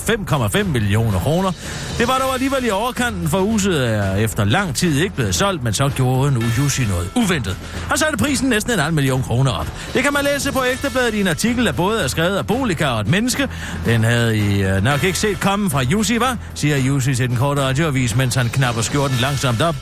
[0.58, 1.52] 5,5 millioner kroner.
[1.98, 5.64] Det var dog alligevel i overkanten, for huset er efter lang tid ikke blevet solgt,
[5.64, 7.58] men så gjorde nu Jussi noget uventet.
[7.89, 9.68] Han satte prisen næsten en halv million kroner op.
[9.93, 12.88] Det kan man læse på Ekstrabladet i en artikel, der både er skrevet af Bolika
[12.88, 13.50] og et menneske.
[13.86, 16.38] Den havde I øh, nok ikke set komme fra Jussi, var?
[16.54, 19.76] siger Jussi til den korte radioavis, mens han knapper skjorten langsomt op.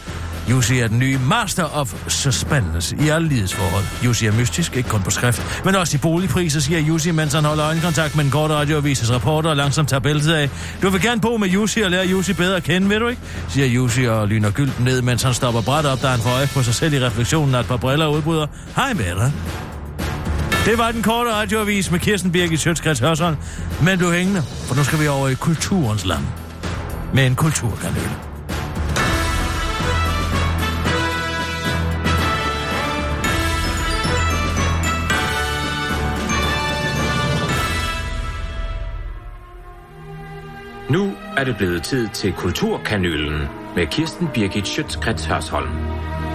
[0.49, 3.83] Jussi er den nye master of suspense i alle livsforhold.
[4.05, 7.45] Jussi er mystisk, ikke kun på skrift, men også i boligpriser, siger Jussi, mens han
[7.45, 10.49] holder øjenkontakt med den korte radioavises reporter og langsomt tager bæltet af.
[10.81, 13.21] Du vil gerne bo med Jussi og lære Jussi bedre at kende, ved du ikke?
[13.49, 16.47] siger Jussi og lyner gylden ned, mens han stopper bræt op, da han får øje
[16.53, 18.47] på sig selv i refleksionen af et par briller og udbryder.
[18.75, 19.31] Hej med dig.
[20.65, 23.37] Det var den korte radioavis med Kirsten Birgit Sjøtskrets Hørsholm.
[23.83, 26.23] Men du hængende, for nu skal vi over i kulturens land.
[27.13, 28.09] Med en kulturkanal.
[40.89, 45.69] Nu er det blevet tid til Kulturkanylen med Kirsten Birgit Schøtzgrads Hørsholm.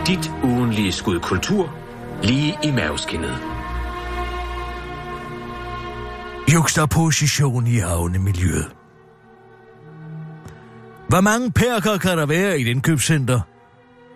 [0.06, 1.74] Dit ugenlige skud kultur
[2.22, 3.49] lige i maveskinnet.
[6.52, 8.66] Juxtaposition i havnemiljøet.
[11.08, 13.40] Hvor mange perker kan der være i et indkøbscenter?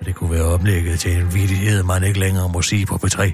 [0.04, 3.32] Det kunne være oplægget til en vidighed, man ikke længere må sige på P3.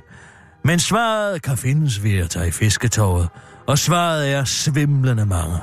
[0.64, 3.28] Men svaret kan findes ved at tage i fisketåret,
[3.66, 5.56] og svaret er svimlende mange.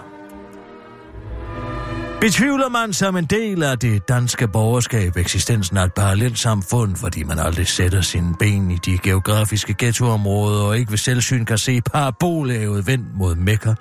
[2.21, 7.23] Betvivler man som en del af det danske borgerskab eksistensen af et parallelt samfund, fordi
[7.23, 11.81] man aldrig sætter sine ben i de geografiske ghettoområder og ikke ved selvsyn kan se
[11.81, 13.73] parabollavet vendt mod Mekka,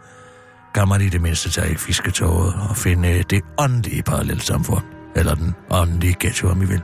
[0.75, 4.85] kan man i det mindste tage i fisketoget og finde det åndelige parallelt samfund,
[5.15, 6.83] eller den åndelige ghetto, om I vil.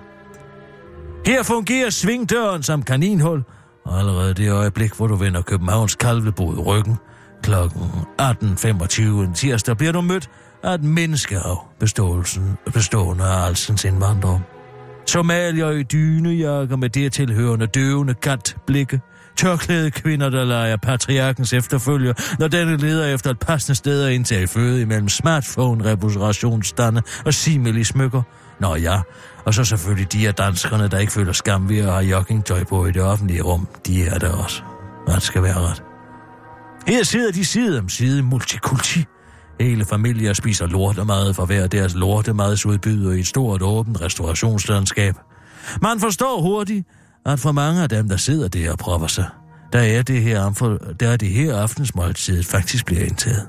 [1.26, 3.42] Her fungerer svingdøren som kaninhul,
[3.84, 6.96] og allerede det øjeblik, hvor du vender Københavns kalvebod ryggen,
[7.42, 7.82] klokken
[8.20, 10.30] 18.25 en tirsdag, bliver du mødt
[10.62, 14.40] af et menneskehav beståelsen, bestående af alsens indvandrere.
[15.06, 19.00] Somalier i dynejakker med det tilhørende døvende gatblikke.
[19.36, 24.46] Tørklæde kvinder, der leger patriarkens efterfølger, når denne leder efter et passende sted at indtage
[24.46, 28.22] føde imellem smartphone, reparationsstande og simili smykker.
[28.60, 29.00] Nå ja,
[29.44, 32.86] og så selvfølgelig de af danskerne, der ikke føler skam ved at have joggingtøj på
[32.86, 33.68] i det offentlige rum.
[33.86, 34.62] De er der også.
[35.06, 35.82] Hvad skal være ret.
[36.86, 39.04] Her sidder de side om side multikulti.
[39.62, 45.14] Hele familier spiser lortemad for hver deres lortemadsudbyder i et stort åbent restaurationslandskab.
[45.82, 46.86] Man forstår hurtigt,
[47.26, 49.26] at for mange af dem, der sidder der og propper sig,
[49.72, 50.50] der er det her,
[51.00, 53.48] der er det her aftensmåltid faktisk bliver indtaget.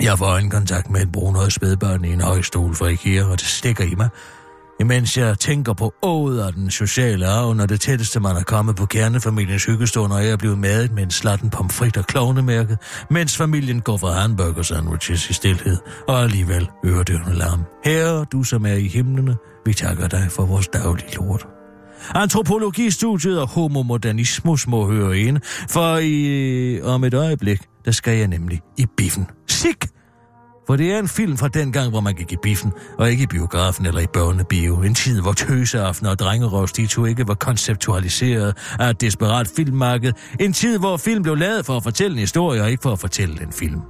[0.00, 3.84] Jeg får kontakt med et brunhøjt spædbørn i en højstol fra IKEA, og det stikker
[3.84, 4.08] i mig,
[4.80, 8.76] imens jeg tænker på ået og den sociale arv, når det tætteste man er kommet
[8.76, 12.76] på kernefamiliens hyggestund, og jeg er blevet madet med en slatten pomfrit og klovnemærke,
[13.10, 15.76] mens familien går for hamburger sandwiches i stillhed,
[16.08, 17.64] og alligevel øredøvende larm.
[17.84, 21.46] Herre, du som er i himlene, vi takker dig for vores daglige lort.
[22.14, 25.38] Antropologistudiet og homomodernismus må høre ind,
[25.70, 29.26] for i, om et øjeblik, der skal jeg nemlig i biffen.
[29.48, 29.97] Sik!
[30.68, 33.22] For det er en film fra den gang, hvor man gik i biffen, og ikke
[33.22, 34.82] i biografen eller i børnebio.
[34.82, 40.12] En tid, hvor tøseaftener og drengerøvstito ikke var konceptualiseret af et desperat filmmarked.
[40.40, 42.98] En tid, hvor film blev lavet for at fortælle en historie, og ikke for at
[42.98, 43.80] fortælle en film.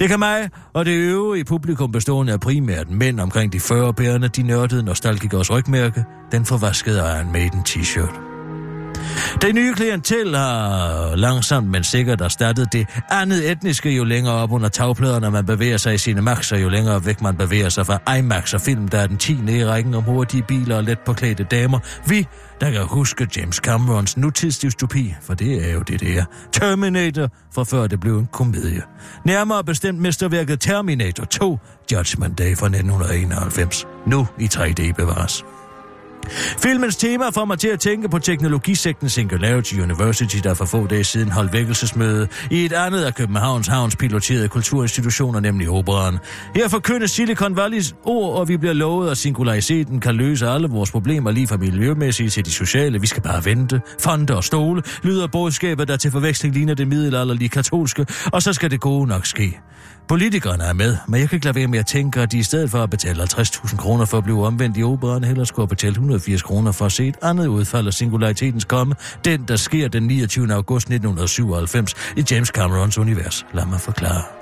[0.00, 4.28] Det kan mig og det øvrige publikum bestående af primært mænd omkring de 40 bærende,
[4.28, 8.37] de nørdede nostalgikers rygmærke, den forvaskede Iron Maiden t-shirt.
[9.42, 14.68] Det nye klientel har langsomt, men sikkert erstattet det andet etniske, jo længere op under
[14.68, 18.54] tagpladerne man bevæger sig i sine maxer, jo længere væk man bevæger sig fra IMAX
[18.54, 19.38] og film, der er den 10.
[19.48, 21.78] i rækken om hurtige biler og let påklædte damer.
[22.06, 22.26] Vi,
[22.60, 26.24] der kan huske James Camerons nutidsdystopi, for det er jo det, det er.
[26.52, 28.82] Terminator, for før det blev en komedie.
[29.24, 31.58] Nærmere bestemt mesterværket Terminator 2,
[31.92, 33.86] Judgment Day fra 1991.
[34.06, 35.44] Nu i 3D bevares.
[36.62, 41.04] Filmens tema får mig til at tænke på teknologisekten Singularity University, der for få dage
[41.04, 46.18] siden holdt vækkelsesmøde i et andet af Københavns Havns piloterede kulturinstitutioner, nemlig Operan.
[46.54, 50.90] Her forkyndes Silicon Valleys ord, og vi bliver lovet, at singulariteten kan løse alle vores
[50.90, 53.00] problemer, lige fra miljømæssige til de sociale.
[53.00, 57.48] Vi skal bare vente, fonde og stole, lyder budskabet, der til forveksling ligner det middelalderlige
[57.48, 59.58] katolske, og så skal det gode nok ske.
[60.08, 62.42] Politikerne er med, men jeg kan ikke lade være med at tænke, at de i
[62.42, 65.68] stedet for at betale 50.000 kroner for at blive omvendt i operan, heller skulle have
[65.68, 68.94] betalt 180 kroner for at se et andet udfald af singularitetens komme,
[69.24, 70.54] den der sker den 29.
[70.54, 73.46] august 1997 i James Camerons univers.
[73.54, 74.37] Lad mig forklare.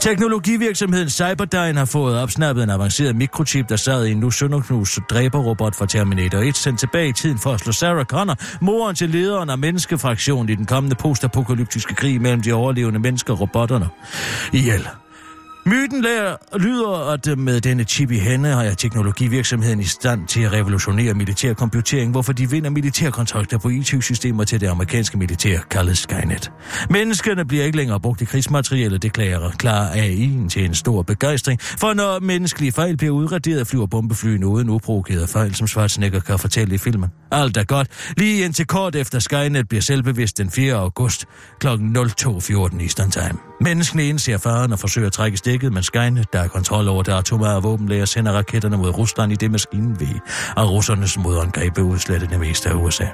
[0.00, 5.74] Teknologivirksomheden Cyberdyne har fået opsnappet en avanceret mikrochip, der sad i en nu sønderknus dræberrobot
[5.74, 9.50] fra Terminator 1, sendt tilbage i tiden for at slå Sarah Connor, moren til lederen
[9.50, 13.88] af menneskefraktionen i den kommende postapokalyptiske krig mellem de overlevende mennesker og robotterne.
[14.52, 14.88] Ihjel.
[15.66, 20.28] Myten lærer, lyder, at øh, med denne chip i hænde har jeg teknologivirksomheden i stand
[20.28, 25.98] til at revolutionere militærcomputering, hvorfor de vinder militærkontrakter på IT-systemer til det amerikanske militær, kaldet
[25.98, 26.52] Skynet.
[26.90, 31.60] Menneskerne bliver ikke længere brugt i krigsmateriale, det klarer klar AI'en til en stor begejstring,
[31.60, 36.74] for når menneskelige fejl bliver udraderet, flyver bombeflyene uden uprovokerede fejl, som Schwarzenegger kan fortælle
[36.74, 37.10] i filmen.
[37.32, 40.74] Alt er godt, lige indtil kort efter Skynet bliver selvbevidst den 4.
[40.74, 41.26] august
[41.60, 41.66] kl.
[41.66, 43.45] 02.14 Eastern Time.
[43.60, 47.12] Menneskene indser faren og forsøger at trække stikket, men Skynet, der er kontrol over det
[47.12, 50.20] atomare våbenlæger, sender raketterne mod Rusland i det maskinen ved,
[50.56, 53.06] og russernes modangreb vil udslette det meste af USA.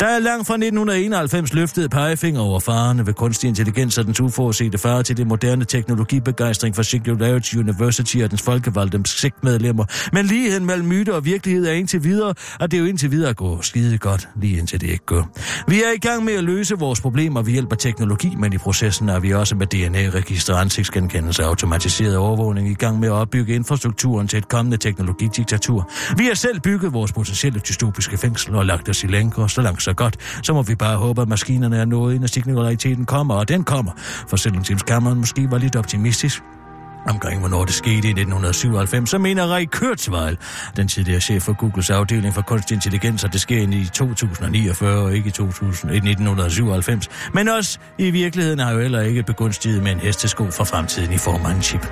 [0.00, 4.78] Der er langt fra 1991 løftet pegefinger over farerne ved kunstig intelligens og den uforudsete
[4.78, 9.84] fare til det moderne teknologibegejstring for Singularity University og dens folkevalgte sigtmedlemmer.
[10.12, 13.34] Men ligheden mellem myte og virkelighed er indtil videre, og det er jo indtil videre
[13.34, 15.28] går skide godt, lige indtil det ikke går.
[15.68, 18.58] Vi er i gang med at løse vores problemer ved hjælp af teknologi, men i
[18.58, 23.54] processen er vi også med DNA-register, ansigtsgenkendelse og automatiseret overvågning i gang med at opbygge
[23.54, 25.90] infrastrukturen til et kommende teknologidiktatur.
[26.16, 29.82] Vi har selv bygget vores potentielle dystopiske fængsel og lagt os i længere så langt
[29.82, 33.48] så godt, så må vi bare håbe, at maskinerne er nået, inden signaliteten kommer, og
[33.48, 33.92] den kommer.
[34.28, 36.42] For selvom James Cameron måske var lidt optimistisk,
[37.08, 40.38] Omkring hvornår det skete i 1997, så mener Ray Kurzweil,
[40.76, 45.14] den tidligere chef for Googles afdeling for kunstig intelligens, at det sker i 2049 og
[45.14, 47.08] ikke i 2000, 1997.
[47.34, 51.18] Men også i virkeligheden har jo heller ikke begunstiget med en hestesko for fremtiden i
[51.18, 51.86] form af en chip.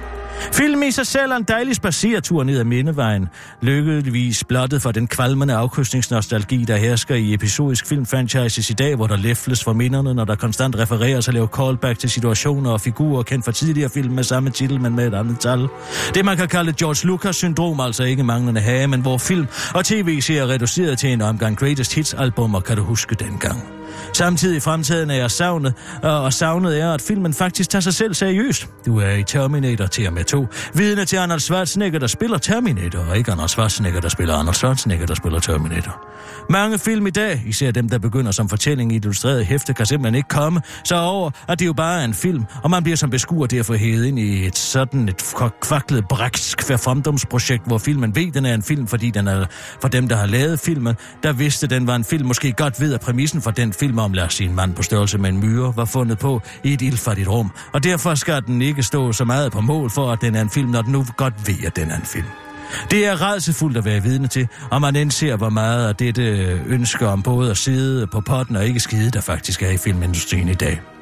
[0.52, 3.28] Film i sig selv er en dejlig spacertur ned ad Mindevejen,
[3.62, 9.16] lykkeligvis blottet for den kvalmende afkrydsningsnostalgi, der hersker i episodisk filmfranchises i dag, hvor der
[9.16, 13.44] læfles for minderne, når der konstant refereres og laver callback til situationer og figurer kendt
[13.44, 15.68] fra tidligere film med samme titel, men med et andet tal.
[16.14, 20.46] Det man kan kalde George Lucas-syndrom, altså ikke manglende hage, men hvor film og tv-serier
[20.48, 23.83] reduceret til en omgang greatest hits-album, og kan du huske dengang.
[24.12, 28.68] Samtidig fremtiden er jeg savnet, og savnet er, at filmen faktisk tager sig selv seriøst.
[28.86, 30.46] Du er i Terminator til og med to.
[30.74, 35.06] Vidne til Arnold Schwarzenegger, der spiller Terminator, og ikke Arnold Schwarzenegger, der spiller Arnold Schwarzenegger,
[35.06, 36.06] der spiller Terminator.
[36.50, 40.14] Mange film i dag, især dem, der begynder som fortælling i illustreret hæfte, kan simpelthen
[40.14, 43.10] ikke komme så over, at det jo bare er en film, og man bliver som
[43.10, 48.46] beskuer derfor hævet ind i et sådan et kvaklet braksk fremdomsprojekt, hvor filmen ved, den
[48.46, 49.44] er en film, fordi den er
[49.80, 52.94] for dem, der har lavet filmen, der vidste, den var en film, måske godt ved,
[52.94, 55.84] at præmissen for den film om, Lars sin mand på størrelse med en myre, var
[55.84, 59.60] fundet på i et ildfattigt rum, og derfor skal den ikke stå så meget på
[59.60, 61.96] mål for, at den er en film, når den nu godt ved, at den er
[61.96, 62.26] en film.
[62.90, 66.22] Det er redselsfuldt at være vidne til, og man indser, hvor meget af dette
[66.66, 70.48] ønsker om både at sidde på potten og ikke skide, der faktisk er i filmindustrien
[70.48, 70.93] i dag.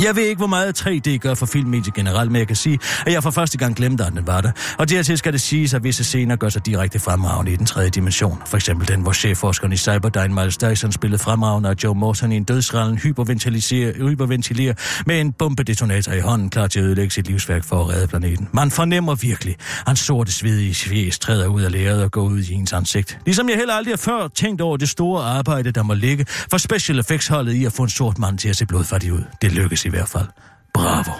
[0.00, 3.12] Jeg ved ikke, hvor meget 3D gør for filmmediet generelt, men jeg kan sige, at
[3.12, 4.50] jeg for første gang glemte, at den var der.
[4.78, 7.90] Og dertil skal det siges, at visse scener gør sig direkte fremragende i den tredje
[7.90, 8.42] dimension.
[8.46, 12.36] For eksempel den, hvor chefforskeren i Cyberdyne Miles Dyson spillede fremragende, og Joe Morton i
[12.36, 14.74] en dødsrallen hyperventilerer hyperventilerer
[15.06, 18.48] med en bombedetonator i hånden, klar til at ødelægge sit livsværk for at redde planeten.
[18.52, 22.40] Man fornemmer virkelig, at hans sorte svedige fjes træder ud af læret og går ud
[22.40, 23.18] i ens ansigt.
[23.26, 26.56] Ligesom jeg heller aldrig har før tænkt over det store arbejde, der må ligge for
[26.58, 29.22] special effects holdet i at få en sort mand til at se blodfattig ud.
[29.42, 30.28] Det lykkes i hvert fald.
[30.74, 31.12] Bravo.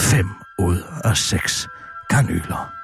[0.00, 0.26] 5
[0.58, 1.68] ud af 6
[2.10, 2.81] kanyler.